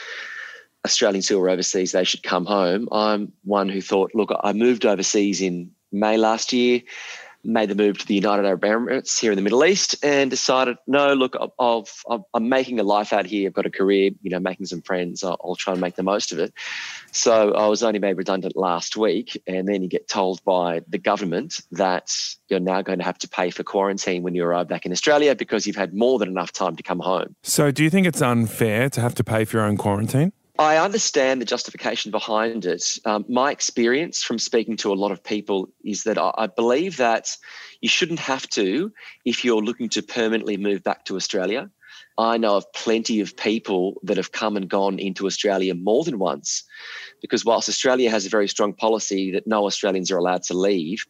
Australians 0.85 1.27
who 1.27 1.37
were 1.37 1.49
overseas 1.49 1.91
they 1.91 2.05
should 2.05 2.23
come 2.23 2.45
home. 2.45 2.87
I'm 2.89 3.33
one 3.43 3.67
who 3.67 3.81
thought, 3.81 4.15
look, 4.15 4.31
I 4.41 4.53
moved 4.53 4.85
overseas 4.85 5.41
in 5.41 5.71
May 5.91 6.15
last 6.15 6.53
year. 6.53 6.83
Made 7.43 7.69
the 7.69 7.75
move 7.75 7.97
to 7.97 8.05
the 8.05 8.15
United 8.15 8.45
Arab 8.45 8.61
Emirates 8.61 9.19
here 9.19 9.31
in 9.31 9.35
the 9.35 9.41
Middle 9.41 9.63
East 9.63 9.95
and 10.03 10.29
decided, 10.29 10.77
no, 10.87 11.13
look, 11.13 11.35
I've, 11.59 12.03
I've, 12.09 12.23
I'm 12.33 12.49
making 12.49 12.79
a 12.79 12.83
life 12.83 13.13
out 13.13 13.25
here. 13.25 13.47
I've 13.47 13.53
got 13.53 13.65
a 13.65 13.69
career, 13.69 14.11
you 14.21 14.29
know, 14.29 14.39
making 14.39 14.65
some 14.65 14.81
friends. 14.81 15.23
I'll, 15.23 15.39
I'll 15.43 15.55
try 15.55 15.73
and 15.73 15.81
make 15.81 15.95
the 15.95 16.03
most 16.03 16.31
of 16.31 16.39
it. 16.39 16.53
So 17.11 17.53
I 17.53 17.67
was 17.67 17.83
only 17.83 17.99
made 17.99 18.17
redundant 18.17 18.55
last 18.55 18.97
week. 18.97 19.41
And 19.47 19.67
then 19.67 19.81
you 19.81 19.89
get 19.89 20.07
told 20.07 20.43
by 20.43 20.81
the 20.87 20.97
government 20.97 21.61
that 21.71 22.11
you're 22.49 22.59
now 22.59 22.81
going 22.81 22.99
to 22.99 23.05
have 23.05 23.17
to 23.19 23.29
pay 23.29 23.49
for 23.49 23.63
quarantine 23.63 24.23
when 24.23 24.35
you 24.35 24.43
arrive 24.43 24.67
back 24.67 24.85
in 24.85 24.91
Australia 24.91 25.35
because 25.35 25.65
you've 25.65 25.75
had 25.75 25.93
more 25.93 26.19
than 26.19 26.29
enough 26.29 26.51
time 26.51 26.75
to 26.75 26.83
come 26.83 26.99
home. 26.99 27.35
So 27.43 27.71
do 27.71 27.83
you 27.83 27.89
think 27.89 28.07
it's 28.07 28.21
unfair 28.21 28.89
to 28.89 29.01
have 29.01 29.15
to 29.15 29.23
pay 29.23 29.45
for 29.45 29.57
your 29.57 29.65
own 29.65 29.77
quarantine? 29.77 30.33
I 30.59 30.75
understand 30.75 31.39
the 31.39 31.45
justification 31.45 32.11
behind 32.11 32.65
it. 32.65 32.99
Um, 33.05 33.23
my 33.29 33.49
experience 33.49 34.21
from 34.21 34.37
speaking 34.37 34.75
to 34.77 34.91
a 34.91 34.93
lot 34.93 35.13
of 35.13 35.23
people 35.23 35.69
is 35.85 36.03
that 36.03 36.17
I, 36.17 36.33
I 36.37 36.47
believe 36.47 36.97
that 36.97 37.37
you 37.79 37.87
shouldn't 37.87 38.19
have 38.19 38.45
to 38.49 38.91
if 39.23 39.45
you're 39.45 39.61
looking 39.61 39.87
to 39.89 40.03
permanently 40.03 40.57
move 40.57 40.83
back 40.83 41.05
to 41.05 41.15
Australia. 41.15 41.69
I 42.17 42.37
know 42.37 42.57
of 42.57 42.71
plenty 42.73 43.21
of 43.21 43.37
people 43.37 44.01
that 44.03 44.17
have 44.17 44.33
come 44.33 44.57
and 44.57 44.69
gone 44.69 44.99
into 44.99 45.25
Australia 45.25 45.73
more 45.73 46.03
than 46.03 46.19
once 46.19 46.65
because 47.21 47.45
whilst 47.45 47.69
Australia 47.69 48.11
has 48.11 48.25
a 48.25 48.29
very 48.29 48.49
strong 48.49 48.73
policy 48.73 49.31
that 49.31 49.47
no 49.47 49.65
Australians 49.65 50.11
are 50.11 50.17
allowed 50.17 50.43
to 50.43 50.53
leave, 50.53 51.05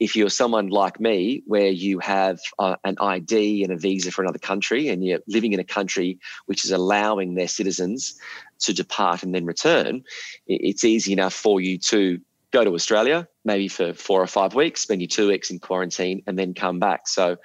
if 0.00 0.16
you're 0.16 0.30
someone 0.30 0.68
like 0.68 0.98
me 0.98 1.42
where 1.46 1.68
you 1.68 1.98
have 1.98 2.38
uh, 2.58 2.76
an 2.84 2.96
ID 2.98 3.62
and 3.62 3.74
a 3.74 3.76
visa 3.76 4.10
for 4.10 4.22
another 4.22 4.38
country 4.38 4.88
and 4.88 5.04
you're 5.04 5.20
living 5.26 5.52
in 5.52 5.60
a 5.60 5.64
country 5.64 6.18
which 6.46 6.64
is 6.64 6.70
allowing 6.70 7.34
their 7.34 7.48
citizens 7.48 8.18
to 8.60 8.72
depart 8.72 9.22
and 9.22 9.34
then 9.34 9.44
return, 9.44 10.04
it's 10.46 10.84
easy 10.84 11.12
enough 11.12 11.34
for 11.34 11.60
you 11.60 11.78
to 11.78 12.20
go 12.50 12.62
to 12.62 12.74
Australia, 12.74 13.26
maybe 13.44 13.66
for 13.68 13.92
four 13.92 14.22
or 14.22 14.26
five 14.28 14.54
weeks, 14.54 14.80
spend 14.82 15.00
your 15.00 15.08
two 15.08 15.28
weeks 15.28 15.50
in 15.50 15.58
quarantine, 15.58 16.22
and 16.26 16.38
then 16.38 16.54
come 16.54 16.78
back. 16.78 17.08
So 17.08 17.36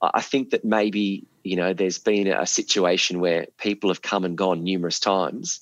I 0.00 0.22
think 0.22 0.50
that 0.50 0.64
maybe, 0.64 1.26
you 1.42 1.56
know, 1.56 1.74
there's 1.74 1.98
been 1.98 2.26
a 2.26 2.46
situation 2.46 3.20
where 3.20 3.46
people 3.58 3.90
have 3.90 4.02
come 4.02 4.24
and 4.24 4.36
gone 4.36 4.64
numerous 4.64 4.98
times 4.98 5.60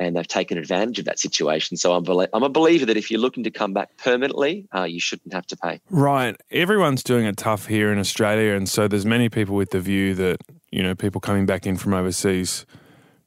and 0.00 0.16
they've 0.16 0.26
taken 0.26 0.58
advantage 0.58 0.98
of 0.98 1.04
that 1.04 1.18
situation. 1.18 1.76
So 1.76 1.92
I'm, 1.92 2.04
I'm 2.32 2.42
a 2.42 2.48
believer 2.48 2.86
that 2.86 2.96
if 2.96 3.10
you're 3.10 3.20
looking 3.20 3.44
to 3.44 3.50
come 3.50 3.72
back 3.72 3.96
permanently, 3.98 4.66
uh, 4.74 4.84
you 4.84 4.98
shouldn't 4.98 5.32
have 5.32 5.46
to 5.48 5.56
pay. 5.56 5.80
Right. 5.90 6.34
Everyone's 6.50 7.02
doing 7.02 7.26
it 7.26 7.36
tough 7.36 7.66
here 7.66 7.92
in 7.92 7.98
Australia. 7.98 8.54
And 8.54 8.68
so 8.68 8.88
there's 8.88 9.06
many 9.06 9.28
people 9.28 9.54
with 9.54 9.70
the 9.70 9.80
view 9.80 10.14
that, 10.14 10.40
you 10.70 10.82
know, 10.82 10.94
people 10.94 11.20
coming 11.20 11.46
back 11.46 11.66
in 11.66 11.76
from 11.76 11.94
overseas 11.94 12.66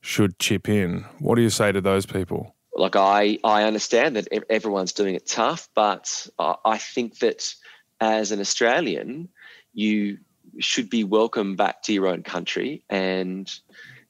should 0.06 0.38
chip 0.38 0.70
in. 0.70 1.04
What 1.20 1.36
do 1.36 1.42
you 1.42 1.50
say 1.50 1.72
to 1.72 1.82
those 1.82 2.06
people? 2.06 2.56
Like 2.76 2.96
I, 2.96 3.40
I 3.44 3.64
understand 3.64 4.16
that 4.16 4.28
everyone's 4.50 4.94
doing 4.94 5.16
it 5.16 5.26
tough, 5.26 5.68
but 5.74 6.28
I 6.38 6.78
think 6.78 7.20
that 7.20 7.54
as 8.00 8.32
an 8.32 8.40
Australian, 8.40 9.30
you 9.74 10.20
should 10.60 10.90
be 10.90 11.04
welcome 11.04 11.56
back 11.56 11.82
to 11.84 11.94
your 11.94 12.08
own 12.08 12.22
country. 12.22 12.84
And 12.90 13.52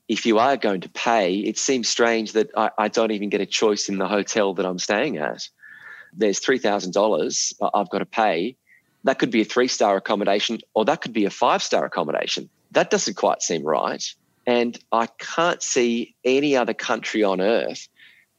if 0.09 0.25
you 0.25 0.37
are 0.37 0.57
going 0.57 0.81
to 0.81 0.89
pay, 0.89 1.37
it 1.37 1.57
seems 1.57 1.87
strange 1.87 2.33
that 2.33 2.49
I, 2.57 2.71
I 2.77 2.87
don't 2.89 3.11
even 3.11 3.29
get 3.29 3.41
a 3.41 3.45
choice 3.45 3.87
in 3.87 3.97
the 3.97 4.07
hotel 4.07 4.53
that 4.55 4.65
I'm 4.65 4.79
staying 4.79 5.17
at. 5.17 5.47
There's 6.13 6.41
$3,000 6.41 7.53
I've 7.73 7.89
got 7.89 7.99
to 7.99 8.05
pay. 8.05 8.57
That 9.05 9.17
could 9.19 9.31
be 9.31 9.41
a 9.41 9.45
three 9.45 9.69
star 9.69 9.95
accommodation 9.95 10.59
or 10.73 10.83
that 10.85 11.01
could 11.01 11.13
be 11.13 11.25
a 11.25 11.29
five 11.29 11.63
star 11.63 11.85
accommodation. 11.85 12.49
That 12.71 12.89
doesn't 12.89 13.15
quite 13.15 13.41
seem 13.41 13.63
right. 13.63 14.03
And 14.47 14.77
I 14.91 15.07
can't 15.17 15.61
see 15.61 16.15
any 16.23 16.55
other 16.55 16.73
country 16.73 17.23
on 17.23 17.41
earth 17.41 17.87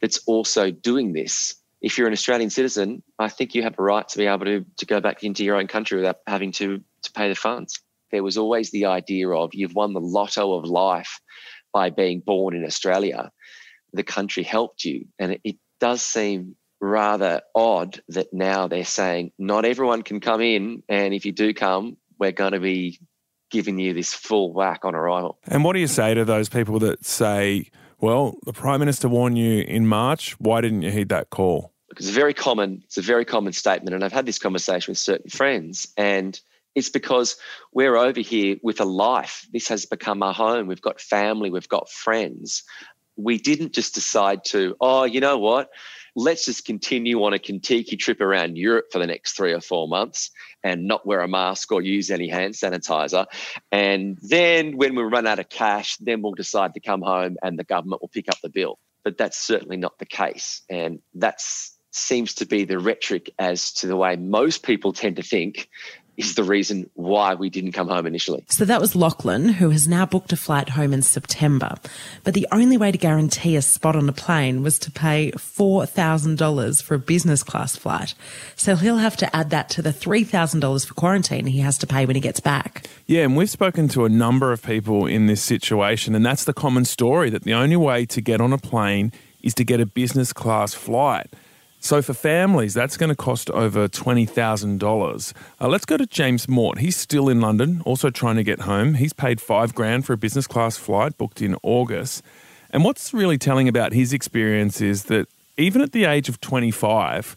that's 0.01 0.19
also 0.27 0.71
doing 0.71 1.13
this. 1.13 1.55
If 1.83 1.99
you're 1.99 2.07
an 2.07 2.13
Australian 2.13 2.51
citizen, 2.51 3.03
I 3.19 3.29
think 3.29 3.55
you 3.55 3.63
have 3.63 3.79
a 3.79 3.83
right 3.83 4.07
to 4.09 4.19
be 4.19 4.27
able 4.27 4.47
to, 4.47 4.65
to 4.77 4.87
go 4.87 5.01
back 5.01 5.25
into 5.25 5.45
your 5.45 5.57
own 5.57 5.67
country 5.67 5.99
without 5.99 6.21
having 6.27 6.53
to, 6.53 6.83
to 7.03 7.13
pay 7.13 7.29
the 7.29 7.35
funds. 7.35 7.81
There 8.13 8.23
was 8.23 8.39
always 8.39 8.71
the 8.71 8.87
idea 8.87 9.29
of 9.31 9.55
you've 9.55 9.75
won 9.75 9.93
the 9.93 10.01
lotto 10.01 10.55
of 10.55 10.65
life 10.65 11.21
by 11.73 11.91
being 11.91 12.21
born 12.21 12.55
in 12.55 12.65
Australia. 12.65 13.31
The 13.93 14.05
country 14.05 14.43
helped 14.43 14.85
you. 14.85 15.07
And 15.19 15.33
it, 15.33 15.41
it 15.45 15.57
does 15.81 16.03
seem 16.03 16.57
rather 16.81 17.43
odd 17.55 18.01
that 18.09 18.33
now 18.33 18.69
they're 18.69 18.85
saying 18.85 19.33
not 19.39 19.65
everyone 19.65 20.03
can 20.03 20.21
come 20.21 20.41
in. 20.41 20.83
And 20.89 21.15
if 21.15 21.27
you 21.27 21.33
do 21.33 21.53
come, 21.53 21.97
we're 22.19 22.33
going 22.33 22.53
to 22.53 22.61
be 22.61 23.01
giving 23.51 23.79
you 23.79 23.95
this 23.95 24.13
full 24.13 24.53
whack 24.53 24.85
on 24.85 24.95
arrival. 24.95 25.39
And 25.47 25.65
what 25.65 25.75
do 25.75 25.81
you 25.81 25.87
say 25.87 26.15
to 26.15 26.25
those 26.25 26.49
people 26.49 26.79
that 26.81 27.05
say, 27.05 27.71
well, 28.01 28.37
the 28.45 28.53
Prime 28.53 28.81
Minister 28.81 29.09
warned 29.09 29.39
you 29.39 29.63
in 29.63 29.87
March. 29.87 30.33
Why 30.39 30.61
didn't 30.61 30.83
you 30.83 30.91
heed 30.91 31.09
that 31.09 31.31
call? 31.31 31.73
It's 31.97 32.09
a 32.09 32.13
very 32.13 32.35
common, 32.35 32.83
it's 32.85 32.99
a 32.99 33.03
very 33.03 33.25
common 33.25 33.53
statement. 33.53 33.95
And 33.95 34.05
I've 34.05 34.13
had 34.13 34.27
this 34.27 34.39
conversation 34.39 34.93
with 34.93 34.99
certain 34.99 35.31
friends, 35.31 35.89
and 35.97 36.39
it's 36.75 36.91
because 36.91 37.37
we're 37.73 37.97
over 37.97 38.21
here 38.21 38.57
with 38.63 38.81
a 38.81 38.85
life. 38.85 39.47
This 39.53 39.69
has 39.69 39.87
become 39.87 40.23
our 40.23 40.35
home. 40.35 40.67
We've 40.67 40.83
got 40.83 41.01
family, 41.01 41.51
we've 41.51 41.69
got 41.69 41.89
friends. 41.89 42.65
We 43.17 43.39
didn't 43.39 43.73
just 43.73 43.95
decide 43.95 44.45
to, 44.47 44.77
oh, 44.79 45.05
you 45.05 45.21
know 45.21 45.39
what? 45.39 45.71
Let's 46.19 46.47
just 46.47 46.65
continue 46.65 47.23
on 47.25 47.35
a 47.35 47.39
Contiki 47.39 47.99
trip 47.99 48.23
around 48.23 48.57
Europe 48.57 48.87
for 48.91 48.99
the 48.99 49.07
next 49.07 49.37
three 49.37 49.53
or 49.53 49.61
four 49.61 49.87
months 49.87 50.31
and 50.65 50.89
not 50.89 51.07
wear 51.07 51.21
a 51.21 51.29
mask 51.29 51.71
or 51.71 51.83
use 51.83 52.11
any 52.11 52.29
hand 52.29 52.55
sanitizer. 52.55 53.27
And 53.71 54.19
then 54.23 54.79
when 54.79 54.97
we 54.97 55.03
run 55.03 55.27
out 55.27 55.39
of 55.39 55.51
cash, 55.51 55.97
then 55.99 56.23
we'll 56.23 56.33
decide 56.33 56.73
to 56.75 56.81
come 56.81 57.03
home 57.03 57.37
and 57.43 57.59
the 57.59 57.65
government 57.65 58.01
will 58.01 58.09
pick 58.09 58.31
up 58.31 58.41
the 58.43 58.49
bill. 58.49 58.79
But 59.05 59.19
that's 59.19 59.37
certainly 59.37 59.77
not 59.77 59.99
the 59.99 60.07
case. 60.07 60.63
And 60.71 61.01
that's 61.15 61.77
seems 61.97 62.35
to 62.35 62.47
be 62.47 62.65
the 62.65 62.79
rhetoric 62.79 63.31
as 63.39 63.73
to 63.73 63.87
the 63.87 63.97
way 63.97 64.17
most 64.17 64.63
people 64.63 64.93
tend 64.93 65.17
to 65.17 65.23
think 65.23 65.69
is 66.17 66.35
the 66.35 66.45
reason 66.45 66.89
why 66.95 67.35
we 67.35 67.51
didn't 67.51 67.73
come 67.73 67.89
home 67.89 68.07
initially. 68.07 68.45
So 68.49 68.65
that 68.65 68.81
was 68.81 68.97
Lachlan, 68.97 69.51
who 69.51 69.71
has 69.71 69.87
now 69.87 70.07
booked 70.07 70.33
a 70.33 70.37
flight 70.37 70.71
home 70.71 70.93
in 70.93 71.03
September. 71.03 71.75
But 72.25 72.35
the 72.35 72.47
only 72.51 72.77
way 72.77 72.91
to 72.91 72.99
guarantee 72.99 73.57
a 73.57 73.63
spot 73.63 73.97
on 73.97 74.09
a 74.09 74.13
plane 74.13 74.63
was 74.63 74.79
to 74.81 74.91
pay 74.91 75.33
$4,000 75.33 76.83
for 76.83 76.95
a 76.95 76.99
business 76.99 77.43
class 77.43 77.77
flight. 77.77 78.15
So 78.55 78.77
he'll 78.77 78.97
have 78.97 79.17
to 79.19 79.37
add 79.37 79.51
that 79.51 79.69
to 79.71 79.83
the 79.83 79.93
$3,000 79.93 80.87
for 80.87 80.95
quarantine 80.95 81.47
he 81.47 81.59
has 81.61 81.79
to 81.79 81.87
pay 81.87 82.07
when 82.07 82.17
he 82.17 82.23
gets 82.23 82.41
back. 82.41 82.87
Yeah, 83.07 83.23
and 83.23 83.37
we've 83.37 83.51
spoken 83.51 83.89
to 83.89 84.05
a 84.05 84.09
number 84.09 84.53
of 84.53 84.63
people 84.63 85.07
in 85.07 85.27
this 85.27 85.43
situation, 85.43 86.15
and 86.15 86.25
that's 86.25 86.45
the 86.45 86.55
common 86.55 86.85
story 86.85 87.31
that 87.31 87.43
the 87.43 87.55
only 87.55 87.77
way 87.77 88.07
to 88.07 88.21
get 88.21 88.41
on 88.41 88.53
a 88.53 88.59
plane 88.59 89.13
is 89.43 89.55
to 89.55 89.65
get 89.65 89.81
a 89.81 89.87
business 89.87 90.33
class 90.33 90.75
flight. 90.75 91.29
So 91.87 92.03
for 92.03 92.15
families, 92.15 92.75
that's 92.75 92.97
going 92.97 93.11
to 93.11 93.15
cost 93.15 93.49
over 93.51 93.87
$20,000. 93.87 95.33
Uh, 95.61 95.69
let's 95.69 95.85
go 95.85 95.97
to 95.97 96.05
James 96.05 96.49
Mort. 96.49 96.81
He's 96.81 96.97
still 96.97 97.29
in 97.29 97.41
London, 97.41 97.81
also 97.85 98.11
trying 98.11 98.35
to 98.35 98.43
get 98.43 98.63
home. 98.63 98.95
He's 98.95 99.13
paid 99.13 99.41
five 99.41 99.73
grand 99.73 100.05
for 100.05 100.13
a 100.13 100.17
business 100.17 100.49
class 100.49 100.77
flight 100.77 101.17
booked 101.17 101.41
in 101.41 101.55
August. 101.63 102.25
And 102.71 102.83
what's 102.83 103.15
really 103.15 103.39
telling 103.39 103.69
about 103.69 103.93
his 103.93 104.13
experience 104.13 104.81
is 104.81 105.05
that 105.05 105.29
even 105.59 105.81
at 105.81 105.93
the 105.93 106.07
age 106.07 106.29
of 106.29 106.41
25, 106.41 107.37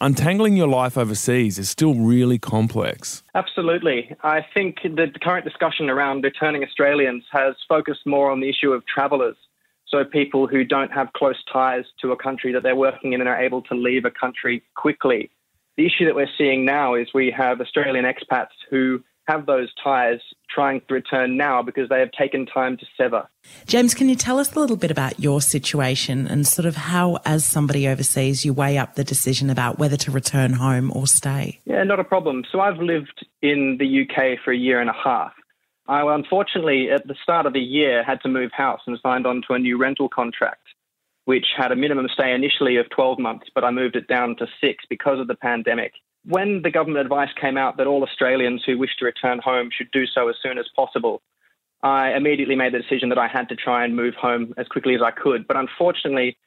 untangling 0.00 0.56
your 0.56 0.68
life 0.68 0.96
overseas 0.96 1.58
is 1.58 1.68
still 1.68 1.96
really 1.96 2.38
complex. 2.38 3.24
Absolutely. 3.34 4.14
I 4.22 4.46
think 4.54 4.82
the 4.84 5.08
current 5.20 5.44
discussion 5.44 5.90
around 5.90 6.22
returning 6.22 6.62
Australians 6.62 7.24
has 7.32 7.56
focused 7.68 8.06
more 8.06 8.30
on 8.30 8.38
the 8.38 8.48
issue 8.48 8.70
of 8.72 8.86
travellers 8.86 9.34
so 9.90 10.04
people 10.04 10.46
who 10.46 10.64
don't 10.64 10.92
have 10.92 11.12
close 11.12 11.42
ties 11.52 11.84
to 12.00 12.12
a 12.12 12.16
country 12.16 12.52
that 12.52 12.62
they're 12.62 12.76
working 12.76 13.12
in 13.12 13.20
and 13.20 13.28
are 13.28 13.40
able 13.40 13.62
to 13.62 13.74
leave 13.74 14.04
a 14.04 14.10
country 14.10 14.62
quickly. 14.76 15.30
The 15.76 15.86
issue 15.86 16.04
that 16.04 16.14
we're 16.14 16.28
seeing 16.36 16.64
now 16.64 16.94
is 16.94 17.08
we 17.14 17.34
have 17.36 17.60
Australian 17.60 18.04
expats 18.04 18.48
who 18.70 19.02
have 19.26 19.46
those 19.46 19.72
ties 19.82 20.18
trying 20.48 20.80
to 20.80 20.94
return 20.94 21.36
now 21.36 21.62
because 21.62 21.88
they 21.88 22.00
have 22.00 22.10
taken 22.12 22.46
time 22.46 22.76
to 22.76 22.86
sever. 22.96 23.28
James, 23.66 23.94
can 23.94 24.08
you 24.08 24.16
tell 24.16 24.38
us 24.38 24.54
a 24.54 24.58
little 24.58 24.76
bit 24.76 24.90
about 24.90 25.20
your 25.20 25.40
situation 25.40 26.26
and 26.26 26.46
sort 26.46 26.66
of 26.66 26.74
how, 26.74 27.18
as 27.24 27.46
somebody 27.46 27.86
overseas, 27.86 28.44
you 28.44 28.52
weigh 28.52 28.76
up 28.76 28.96
the 28.96 29.04
decision 29.04 29.48
about 29.48 29.78
whether 29.78 29.96
to 29.96 30.10
return 30.10 30.54
home 30.54 30.90
or 30.94 31.06
stay? 31.06 31.60
Yeah, 31.64 31.84
not 31.84 32.00
a 32.00 32.04
problem. 32.04 32.44
So 32.50 32.60
I've 32.60 32.78
lived 32.78 33.24
in 33.40 33.76
the 33.78 34.02
UK 34.02 34.38
for 34.44 34.52
a 34.52 34.56
year 34.56 34.80
and 34.80 34.90
a 34.90 34.94
half. 35.04 35.32
I 35.90 36.14
unfortunately, 36.14 36.88
at 36.88 37.08
the 37.08 37.16
start 37.20 37.46
of 37.46 37.52
the 37.52 37.60
year, 37.60 38.04
had 38.04 38.20
to 38.20 38.28
move 38.28 38.52
house 38.52 38.80
and 38.86 38.96
signed 39.02 39.26
on 39.26 39.42
to 39.48 39.54
a 39.54 39.58
new 39.58 39.76
rental 39.76 40.08
contract, 40.08 40.62
which 41.24 41.46
had 41.56 41.72
a 41.72 41.76
minimum 41.76 42.06
stay 42.14 42.32
initially 42.32 42.76
of 42.76 42.88
12 42.90 43.18
months, 43.18 43.48
but 43.52 43.64
I 43.64 43.72
moved 43.72 43.96
it 43.96 44.06
down 44.06 44.36
to 44.36 44.46
six 44.60 44.84
because 44.88 45.18
of 45.18 45.26
the 45.26 45.34
pandemic. 45.34 45.94
When 46.24 46.62
the 46.62 46.70
government 46.70 47.00
advice 47.00 47.30
came 47.40 47.56
out 47.56 47.76
that 47.78 47.88
all 47.88 48.04
Australians 48.04 48.62
who 48.64 48.78
wish 48.78 48.94
to 49.00 49.04
return 49.04 49.40
home 49.40 49.68
should 49.76 49.90
do 49.90 50.06
so 50.06 50.28
as 50.28 50.36
soon 50.40 50.58
as 50.58 50.66
possible, 50.76 51.22
I 51.82 52.12
immediately 52.12 52.54
made 52.54 52.72
the 52.72 52.78
decision 52.78 53.08
that 53.08 53.18
I 53.18 53.26
had 53.26 53.48
to 53.48 53.56
try 53.56 53.84
and 53.84 53.96
move 53.96 54.14
home 54.14 54.54
as 54.56 54.68
quickly 54.68 54.94
as 54.94 55.02
I 55.02 55.10
could. 55.10 55.48
But 55.48 55.56
unfortunately, 55.56 56.38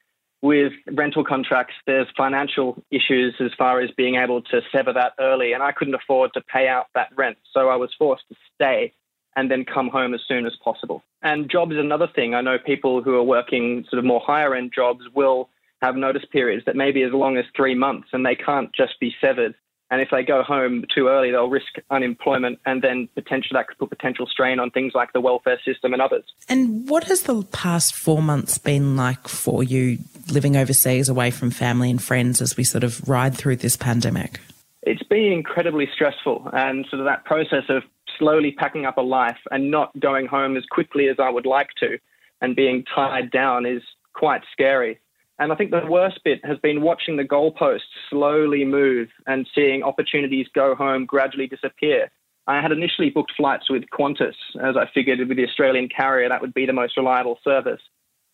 with 0.42 0.72
rental 0.90 1.26
contracts, 1.26 1.74
there's 1.86 2.08
financial 2.16 2.82
issues 2.92 3.36
as 3.42 3.52
far 3.58 3.82
as 3.82 3.92
being 3.98 4.16
able 4.16 4.42
to 4.44 4.62
sever 4.72 4.94
that 4.94 5.16
early, 5.20 5.52
and 5.52 5.62
I 5.62 5.74
couldn't 5.74 5.96
afford 5.96 6.32
to 6.36 6.42
pay 6.42 6.70
out 6.70 6.86
that 6.96 7.10
rent. 7.18 7.40
So 7.54 7.68
I 7.68 7.76
was 7.76 7.94
forced 8.00 8.24
to 8.30 8.36
stay 8.56 8.94
and 9.36 9.50
then 9.50 9.66
come 9.66 9.90
home 9.90 10.14
as 10.14 10.22
soon 10.28 10.46
as 10.46 10.54
possible. 10.64 11.04
And 11.22 11.50
jobs 11.50 11.74
is 11.74 11.80
another 11.80 12.08
thing. 12.14 12.34
I 12.34 12.42
know 12.42 12.58
people 12.58 13.02
who 13.02 13.16
are 13.16 13.24
working 13.24 13.86
sort 13.90 14.00
of 14.00 14.06
more 14.06 14.22
higher 14.24 14.54
end 14.56 14.72
jobs 14.76 15.02
will 15.14 15.50
have 15.82 15.96
notice 15.96 16.24
periods 16.32 16.66
that 16.66 16.76
may 16.76 16.92
be 16.92 17.04
as 17.04 17.12
long 17.12 17.38
as 17.38 17.46
three 17.56 17.76
months 17.76 18.10
and 18.14 18.26
they 18.26 18.36
can't 18.36 18.72
just 18.74 19.00
be 19.00 19.14
severed 19.20 19.56
And 19.94 20.02
if 20.02 20.10
they 20.10 20.24
go 20.24 20.42
home 20.42 20.86
too 20.94 21.08
early, 21.08 21.30
they'll 21.30 21.52
risk 21.52 21.76
unemployment, 21.92 22.58
and 22.66 22.82
then 22.82 23.08
potentially 23.14 23.52
that 23.54 23.68
could 23.68 23.78
put 23.78 23.90
potential 23.92 24.26
strain 24.26 24.60
on 24.60 24.72
things 24.72 24.94
like 24.96 25.14
the 25.14 25.22
welfare 25.22 25.60
system 25.64 25.94
and 25.94 26.02
others. 26.02 26.24
And 26.50 26.90
what 26.90 27.04
has 27.04 27.22
the 27.22 27.44
past 27.52 27.94
four 27.94 28.24
months 28.24 28.58
been 28.58 28.96
like 28.96 29.28
for 29.28 29.64
you 29.64 30.00
living 30.32 30.58
overseas 30.58 31.10
away 31.10 31.30
from 31.30 31.52
family 31.52 31.92
and 31.92 32.02
friends 32.02 32.42
as 32.42 32.58
we 32.58 32.64
sort 32.64 32.84
of 32.84 33.08
ride 33.08 33.38
through 33.38 33.58
this 33.58 33.78
pandemic? 33.78 34.40
It's 34.82 35.04
been 35.04 35.32
incredibly 35.32 35.88
stressful, 35.94 36.50
and 36.54 36.88
sort 36.90 37.00
of 37.00 37.06
that 37.06 37.24
process 37.24 37.66
of 37.70 37.84
slowly 38.18 38.52
packing 38.52 38.86
up 38.86 38.98
a 38.98 39.02
life 39.02 39.40
and 39.52 39.72
not 39.72 39.98
going 40.00 40.28
home 40.28 40.58
as 40.58 40.66
quickly 40.70 41.08
as 41.08 41.18
I 41.20 41.30
would 41.30 41.46
like 41.46 41.70
to 41.80 41.98
and 42.42 42.56
being 42.56 42.84
tied 42.94 43.32
down 43.32 43.66
is 43.66 43.82
quite 44.14 44.42
scary. 44.52 45.00
And 45.40 45.52
I 45.52 45.56
think 45.56 45.72
the 45.72 45.86
worst 45.90 46.20
bit 46.24 46.44
has 46.46 46.58
been 46.60 46.82
watching 46.82 47.18
the 47.18 47.24
goalposts 47.24 47.80
slowly 48.10 48.66
move 48.66 49.10
and 49.26 49.48
seeing 49.56 49.82
opportunities 49.82 50.48
go 50.54 50.76
home 50.76 51.06
gradually 51.06 51.48
disappear. 51.48 52.12
I 52.46 52.62
had 52.62 52.72
initially 52.72 53.10
booked 53.10 53.32
flights 53.36 53.70
with 53.70 53.84
Qantas, 53.98 54.36
as 54.62 54.76
I 54.76 54.90
figured 54.94 55.20
with 55.28 55.38
the 55.38 55.48
Australian 55.48 55.88
carrier 55.88 56.30
that 56.30 56.42
would 56.42 56.54
be 56.54 56.66
the 56.66 56.74
most 56.74 56.98
reliable 56.98 57.40
service. 57.44 57.82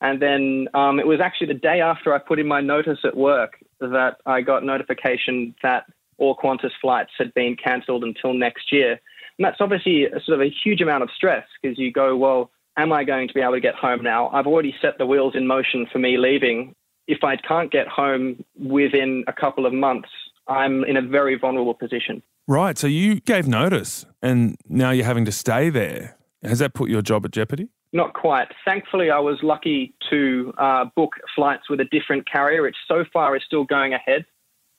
And 0.01 0.21
then 0.21 0.67
um, 0.73 0.99
it 0.99 1.05
was 1.05 1.19
actually 1.19 1.47
the 1.47 1.53
day 1.53 1.81
after 1.81 2.13
I 2.13 2.17
put 2.17 2.39
in 2.39 2.47
my 2.47 2.61
notice 2.61 2.99
at 3.03 3.15
work 3.15 3.63
that 3.79 4.17
I 4.25 4.41
got 4.41 4.63
notification 4.63 5.53
that 5.61 5.85
all 6.17 6.35
Qantas 6.35 6.71
flights 6.81 7.11
had 7.17 7.33
been 7.33 7.55
cancelled 7.55 8.03
until 8.03 8.33
next 8.33 8.71
year. 8.71 8.99
And 9.39 9.45
that's 9.45 9.61
obviously 9.61 10.03
a 10.03 10.21
sort 10.25 10.39
of 10.39 10.41
a 10.41 10.53
huge 10.63 10.81
amount 10.81 11.01
of 11.01 11.09
stress 11.15 11.45
because 11.61 11.79
you 11.79 11.93
go, 11.93 12.15
well, 12.17 12.51
am 12.77 12.91
I 12.91 13.05
going 13.05 13.29
to 13.29 13.33
be 13.33 13.39
able 13.39 13.53
to 13.53 13.61
get 13.61 13.73
home 13.73 14.03
now? 14.03 14.27
I've 14.29 14.45
already 14.45 14.75
set 14.81 14.97
the 14.97 15.05
wheels 15.05 15.33
in 15.33 15.47
motion 15.47 15.87
for 15.89 15.97
me 15.97 16.17
leaving. 16.17 16.75
If 17.07 17.23
I 17.23 17.37
can't 17.37 17.71
get 17.71 17.87
home 17.87 18.43
within 18.59 19.23
a 19.27 19.33
couple 19.33 19.65
of 19.65 19.71
months, 19.71 20.09
I'm 20.49 20.83
in 20.83 20.97
a 20.97 21.01
very 21.01 21.37
vulnerable 21.39 21.73
position. 21.73 22.21
Right. 22.49 22.77
So 22.77 22.85
you 22.85 23.21
gave 23.21 23.47
notice 23.47 24.05
and 24.21 24.57
now 24.67 24.91
you're 24.91 25.05
having 25.05 25.25
to 25.25 25.31
stay 25.31 25.69
there. 25.69 26.17
Has 26.43 26.59
that 26.59 26.73
put 26.73 26.89
your 26.89 27.01
job 27.01 27.23
at 27.23 27.31
jeopardy? 27.31 27.69
Not 27.93 28.13
quite. 28.13 28.49
Thankfully, 28.65 29.09
I 29.09 29.19
was 29.19 29.39
lucky 29.41 29.95
to 30.09 30.53
uh, 30.57 30.85
book 30.95 31.13
flights 31.33 31.69
with 31.69 31.79
a 31.79 31.85
different 31.85 32.29
carrier, 32.29 32.61
which 32.61 32.75
so 32.87 33.05
far 33.13 33.37
is 33.37 33.43
still 33.45 33.63
going 33.63 33.93
ahead 33.93 34.25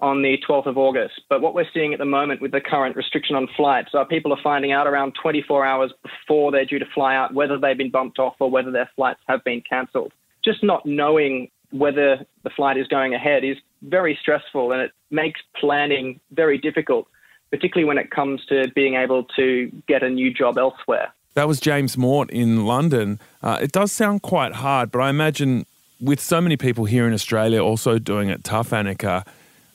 on 0.01 0.23
the 0.23 0.39
12th 0.49 0.67
of 0.67 0.79
August. 0.79 1.21
But 1.29 1.41
what 1.41 1.55
we're 1.55 1.69
seeing 1.73 1.93
at 1.93 1.99
the 1.99 2.05
moment 2.05 2.41
with 2.41 2.53
the 2.53 2.61
current 2.61 2.97
restriction 2.97 3.37
on 3.37 3.49
flights 3.57 3.91
are 3.95 4.05
people 4.05 4.33
are 4.33 4.43
finding 4.43 4.73
out 4.73 4.87
around 4.87 5.15
24 5.21 5.65
hours 5.65 5.93
before 6.03 6.51
they're 6.51 6.65
due 6.65 6.79
to 6.79 6.87
fly 6.95 7.15
out 7.15 7.35
whether 7.35 7.59
they've 7.59 7.77
been 7.77 7.91
bumped 7.91 8.19
off 8.19 8.35
or 8.41 8.51
whether 8.51 8.71
their 8.71 8.91
flights 8.97 9.21
have 9.29 9.43
been 9.45 9.63
cancelled. 9.69 10.13
Just 10.45 10.63
not 10.63 10.87
knowing 10.87 11.51
whether 11.71 12.25
the 12.43 12.51
flight 12.51 12.77
is 12.77 12.87
going 12.89 13.15
ahead 13.15 13.45
is 13.45 13.57
very 13.83 14.19
stressful 14.21 14.73
and 14.73 14.83
it 14.83 14.93
makes 15.11 15.41
planning 15.59 16.21
very 16.33 16.59
difficult, 16.59 17.07
particularly 17.51 17.87
when 17.87 17.99
it 17.99 18.11
comes 18.11 18.45
to 18.47 18.69
being 18.75 18.95
able 18.95 19.25
to 19.37 19.71
get 19.87 20.03
a 20.03 20.11
new 20.11 20.33
job 20.33 20.59
elsewhere. 20.59 21.13
That 21.35 21.47
was 21.47 21.61
James 21.61 21.97
Mort 21.97 22.29
in 22.31 22.67
London. 22.67 23.21
Uh, 23.43 23.59
it 23.63 23.71
does 23.71 23.93
sound 23.93 24.23
quite 24.23 24.55
hard, 24.55 24.91
but 24.91 25.01
I 25.01 25.11
imagine 25.11 25.65
with 26.01 26.21
so 26.21 26.41
many 26.41 26.57
people 26.57 26.87
here 26.87 27.07
in 27.07 27.13
Australia 27.13 27.63
also 27.63 27.99
doing 27.99 28.31
it 28.31 28.43
tough, 28.43 28.71
Annika, 28.71 29.25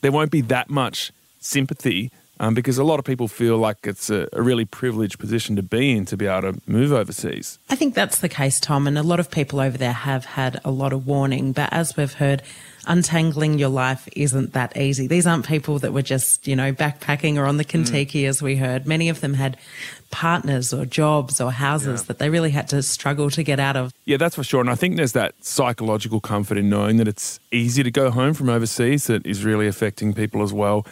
there 0.06 0.12
won't 0.12 0.30
be 0.30 0.42
that 0.42 0.70
much 0.70 1.12
sympathy 1.40 2.12
um, 2.40 2.54
because 2.54 2.78
a 2.78 2.84
lot 2.84 3.00
of 3.00 3.06
people 3.06 3.28
feel 3.28 3.58
like 3.58 3.78
it's 3.84 4.10
a, 4.10 4.28
a, 4.34 4.42
really 4.42 4.66
privileged 4.66 5.20
position 5.20 5.56
to 5.56 5.64
be 5.64 5.92
in 5.92 6.06
to 6.06 6.18
be 6.18 6.26
able 6.26 6.54
to 6.54 6.62
move 6.66 6.92
overseas. 6.92 7.60
I 7.70 7.76
think 7.76 7.94
that's 7.94 8.20
the 8.20 8.30
case, 8.30 8.60
Tom, 8.60 8.88
and 8.88 8.98
a 8.98 9.04
lot 9.04 9.20
of 9.20 9.32
people 9.32 9.60
over 9.60 9.78
there 9.78 9.94
have 9.94 10.26
had 10.26 10.60
a 10.66 10.72
lot 10.72 10.94
of 10.94 11.08
warning. 11.08 11.54
But 11.54 11.72
as 11.72 11.96
we've 11.96 12.14
heard, 12.14 12.42
untangling 12.88 13.58
your 13.58 13.70
life 13.70 14.08
isn't 14.16 14.54
that 14.54 14.76
easy. 14.78 15.08
These 15.08 15.26
aren't 15.26 15.48
people 15.48 15.80
that 15.80 15.94
were 15.94 16.02
just, 16.02 16.48
you 16.48 16.56
know, 16.56 16.72
backpacking 16.74 17.38
or 17.38 17.46
on 17.46 17.58
the 17.58 17.66
Contiki, 17.66 18.24
mm. 18.24 18.28
as 18.28 18.42
we 18.42 18.58
heard. 18.58 18.86
Many 18.86 19.10
of 19.10 19.22
them 19.22 19.36
had 19.36 19.58
partners 20.12 20.74
or 20.74 20.86
jobs 20.86 21.42
or 21.42 21.52
houses 21.52 22.02
yeah. 22.02 22.06
that 22.08 22.20
they 22.20 22.30
really 22.30 22.52
had 22.52 22.68
to 22.70 22.84
struggle 22.84 23.30
to 23.32 23.44
get 23.44 23.60
out 23.60 23.76
of. 23.76 23.94
Yeah, 24.06 24.18
that's 24.18 24.36
for 24.36 24.44
sure. 24.44 24.62
And 24.62 24.70
I 24.70 24.76
think 24.76 24.98
there's 24.98 25.14
that 25.14 25.34
psychological 25.44 26.20
comfort 26.20 26.58
in 26.58 26.70
knowing 26.70 26.98
that 26.98 27.08
it's 27.08 27.40
easy 27.52 27.84
to 27.84 27.92
go 27.92 28.12
home 28.12 28.34
from 28.34 28.50
overseas 28.50 29.08
that 29.08 29.26
is 29.26 29.44
really 29.44 29.68
affecting 29.68 30.14
people 30.14 30.42
as 30.44 30.54
well 30.54 30.86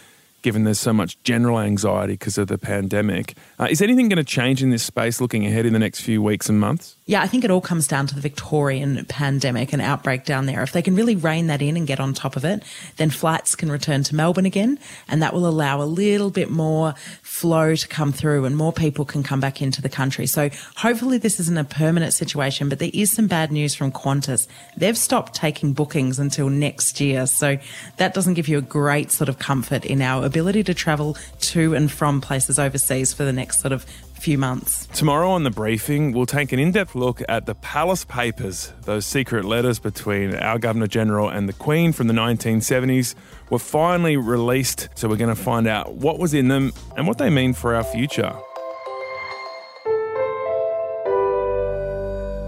given 0.44 0.64
there's 0.64 0.80
so 0.80 0.94
much 0.94 1.22
general 1.24 1.60
anxiety 1.60 2.14
because 2.14 2.38
of 2.38 2.48
the 2.48 2.58
pandemic. 2.58 3.36
Uh, 3.58 3.68
is 3.70 3.82
anything 3.82 4.10
going 4.10 4.18
to 4.18 4.24
change 4.24 4.62
in 4.62 4.70
this 4.70 4.84
space 4.84 5.20
looking 5.20 5.46
ahead 5.46 5.66
in 5.66 5.74
the 5.74 5.80
next 5.80 6.02
few 6.02 6.22
weeks 6.22 6.48
and 6.50 6.60
months? 6.60 6.96
Yeah, 7.06 7.22
I 7.22 7.28
think 7.28 7.44
it 7.44 7.52
all 7.52 7.60
comes 7.60 7.86
down 7.86 8.08
to 8.08 8.16
the 8.16 8.22
Victorian 8.22 9.04
pandemic 9.10 9.74
and 9.74 9.82
outbreak 9.82 10.24
down 10.24 10.46
there. 10.46 10.64
If 10.64 10.72
they 10.72 10.82
can 10.82 10.96
really 10.96 11.18
rein 11.18 11.48
that 11.48 11.62
in 11.62 11.76
and 11.76 11.86
get 11.86 12.00
on 12.00 12.14
top 12.14 12.38
of 12.38 12.46
it, 12.46 12.64
then 12.96 13.10
flights 13.10 13.56
can 13.56 13.70
return 13.70 14.04
to 14.04 14.16
Melbourne 14.16 14.46
again, 14.46 14.80
and 15.10 15.22
that 15.22 15.34
will 15.34 15.46
allow 15.46 15.82
a 15.82 15.84
little 15.84 16.30
bit 16.30 16.50
more 16.50 16.94
flow 17.22 17.76
to 17.76 17.88
come 17.90 18.14
through 18.14 18.46
and 18.46 18.56
more 18.56 18.72
people 18.72 19.04
can 19.04 19.22
come 19.22 19.42
back 19.42 19.62
into 19.62 19.82
the 19.82 19.90
country. 19.90 20.26
So 20.26 20.50
hopefully 20.78 21.18
this 21.18 21.42
isn't 21.42 21.58
a 21.58 21.66
permanent 21.66 22.14
situation, 22.14 22.70
but 22.70 22.80
there 22.80 22.92
is 22.94 23.12
some 23.12 23.28
bad 23.28 23.52
news 23.52 23.76
from 23.76 23.92
Qantas. 23.92 24.48
They've 24.78 24.98
stopped 24.98 25.34
taking 25.34 25.74
bookings 25.74 26.20
until 26.20 26.50
next 26.50 27.02
year. 27.02 27.28
So 27.28 27.58
that 27.98 28.14
doesn't 28.14 28.36
give 28.36 28.48
you 28.48 28.58
a 28.58 28.62
great 28.62 29.12
sort 29.12 29.28
of 29.28 29.40
comfort 29.40 29.84
in 29.84 30.02
our 30.02 30.26
ability 30.26 30.64
to 30.64 30.74
travel 30.74 31.18
to 31.42 31.76
and 31.76 31.92
from 31.92 32.22
places 32.22 32.58
overseas 32.58 33.14
for 33.14 33.26
the 33.26 33.34
next 33.34 33.60
sort 33.60 33.74
of 33.74 33.86
few 34.14 34.38
months. 34.38 34.88
Tomorrow 34.88 35.30
on 35.30 35.44
the 35.44 35.50
briefing, 35.50 36.12
we'll 36.12 36.26
take 36.26 36.52
an 36.52 36.60
in 36.60 36.72
depth 36.72 36.96
look 36.96 37.22
at 37.28 37.46
the 37.46 37.56
Palace 37.56 38.06
Papers, 38.06 38.72
those 38.84 39.06
secret 39.06 39.46
letters 39.46 39.80
between 39.80 40.36
our 40.36 40.58
Governor 40.58 40.88
General 40.88 41.30
and 41.30 41.50
the 41.50 41.54
Queen 41.54 41.92
from 41.92 42.08
the 42.08 42.14
1970s 42.14 43.16
were 43.50 43.60
finally 43.60 44.18
released. 44.18 44.90
So 44.96 45.08
we're 45.08 45.18
going 45.18 45.36
to 45.36 45.42
find 45.42 45.68
out 45.68 45.94
what 45.96 46.20
was 46.20 46.34
in 46.34 46.48
them 46.48 46.72
and 46.96 47.08
what 47.08 47.18
they 47.18 47.30
mean 47.30 47.54
for 47.54 47.76
our 47.76 47.84
future. 47.84 48.34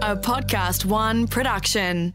A 0.01 0.15
Podcast 0.15 0.85
One 0.85 1.27
production. 1.27 2.13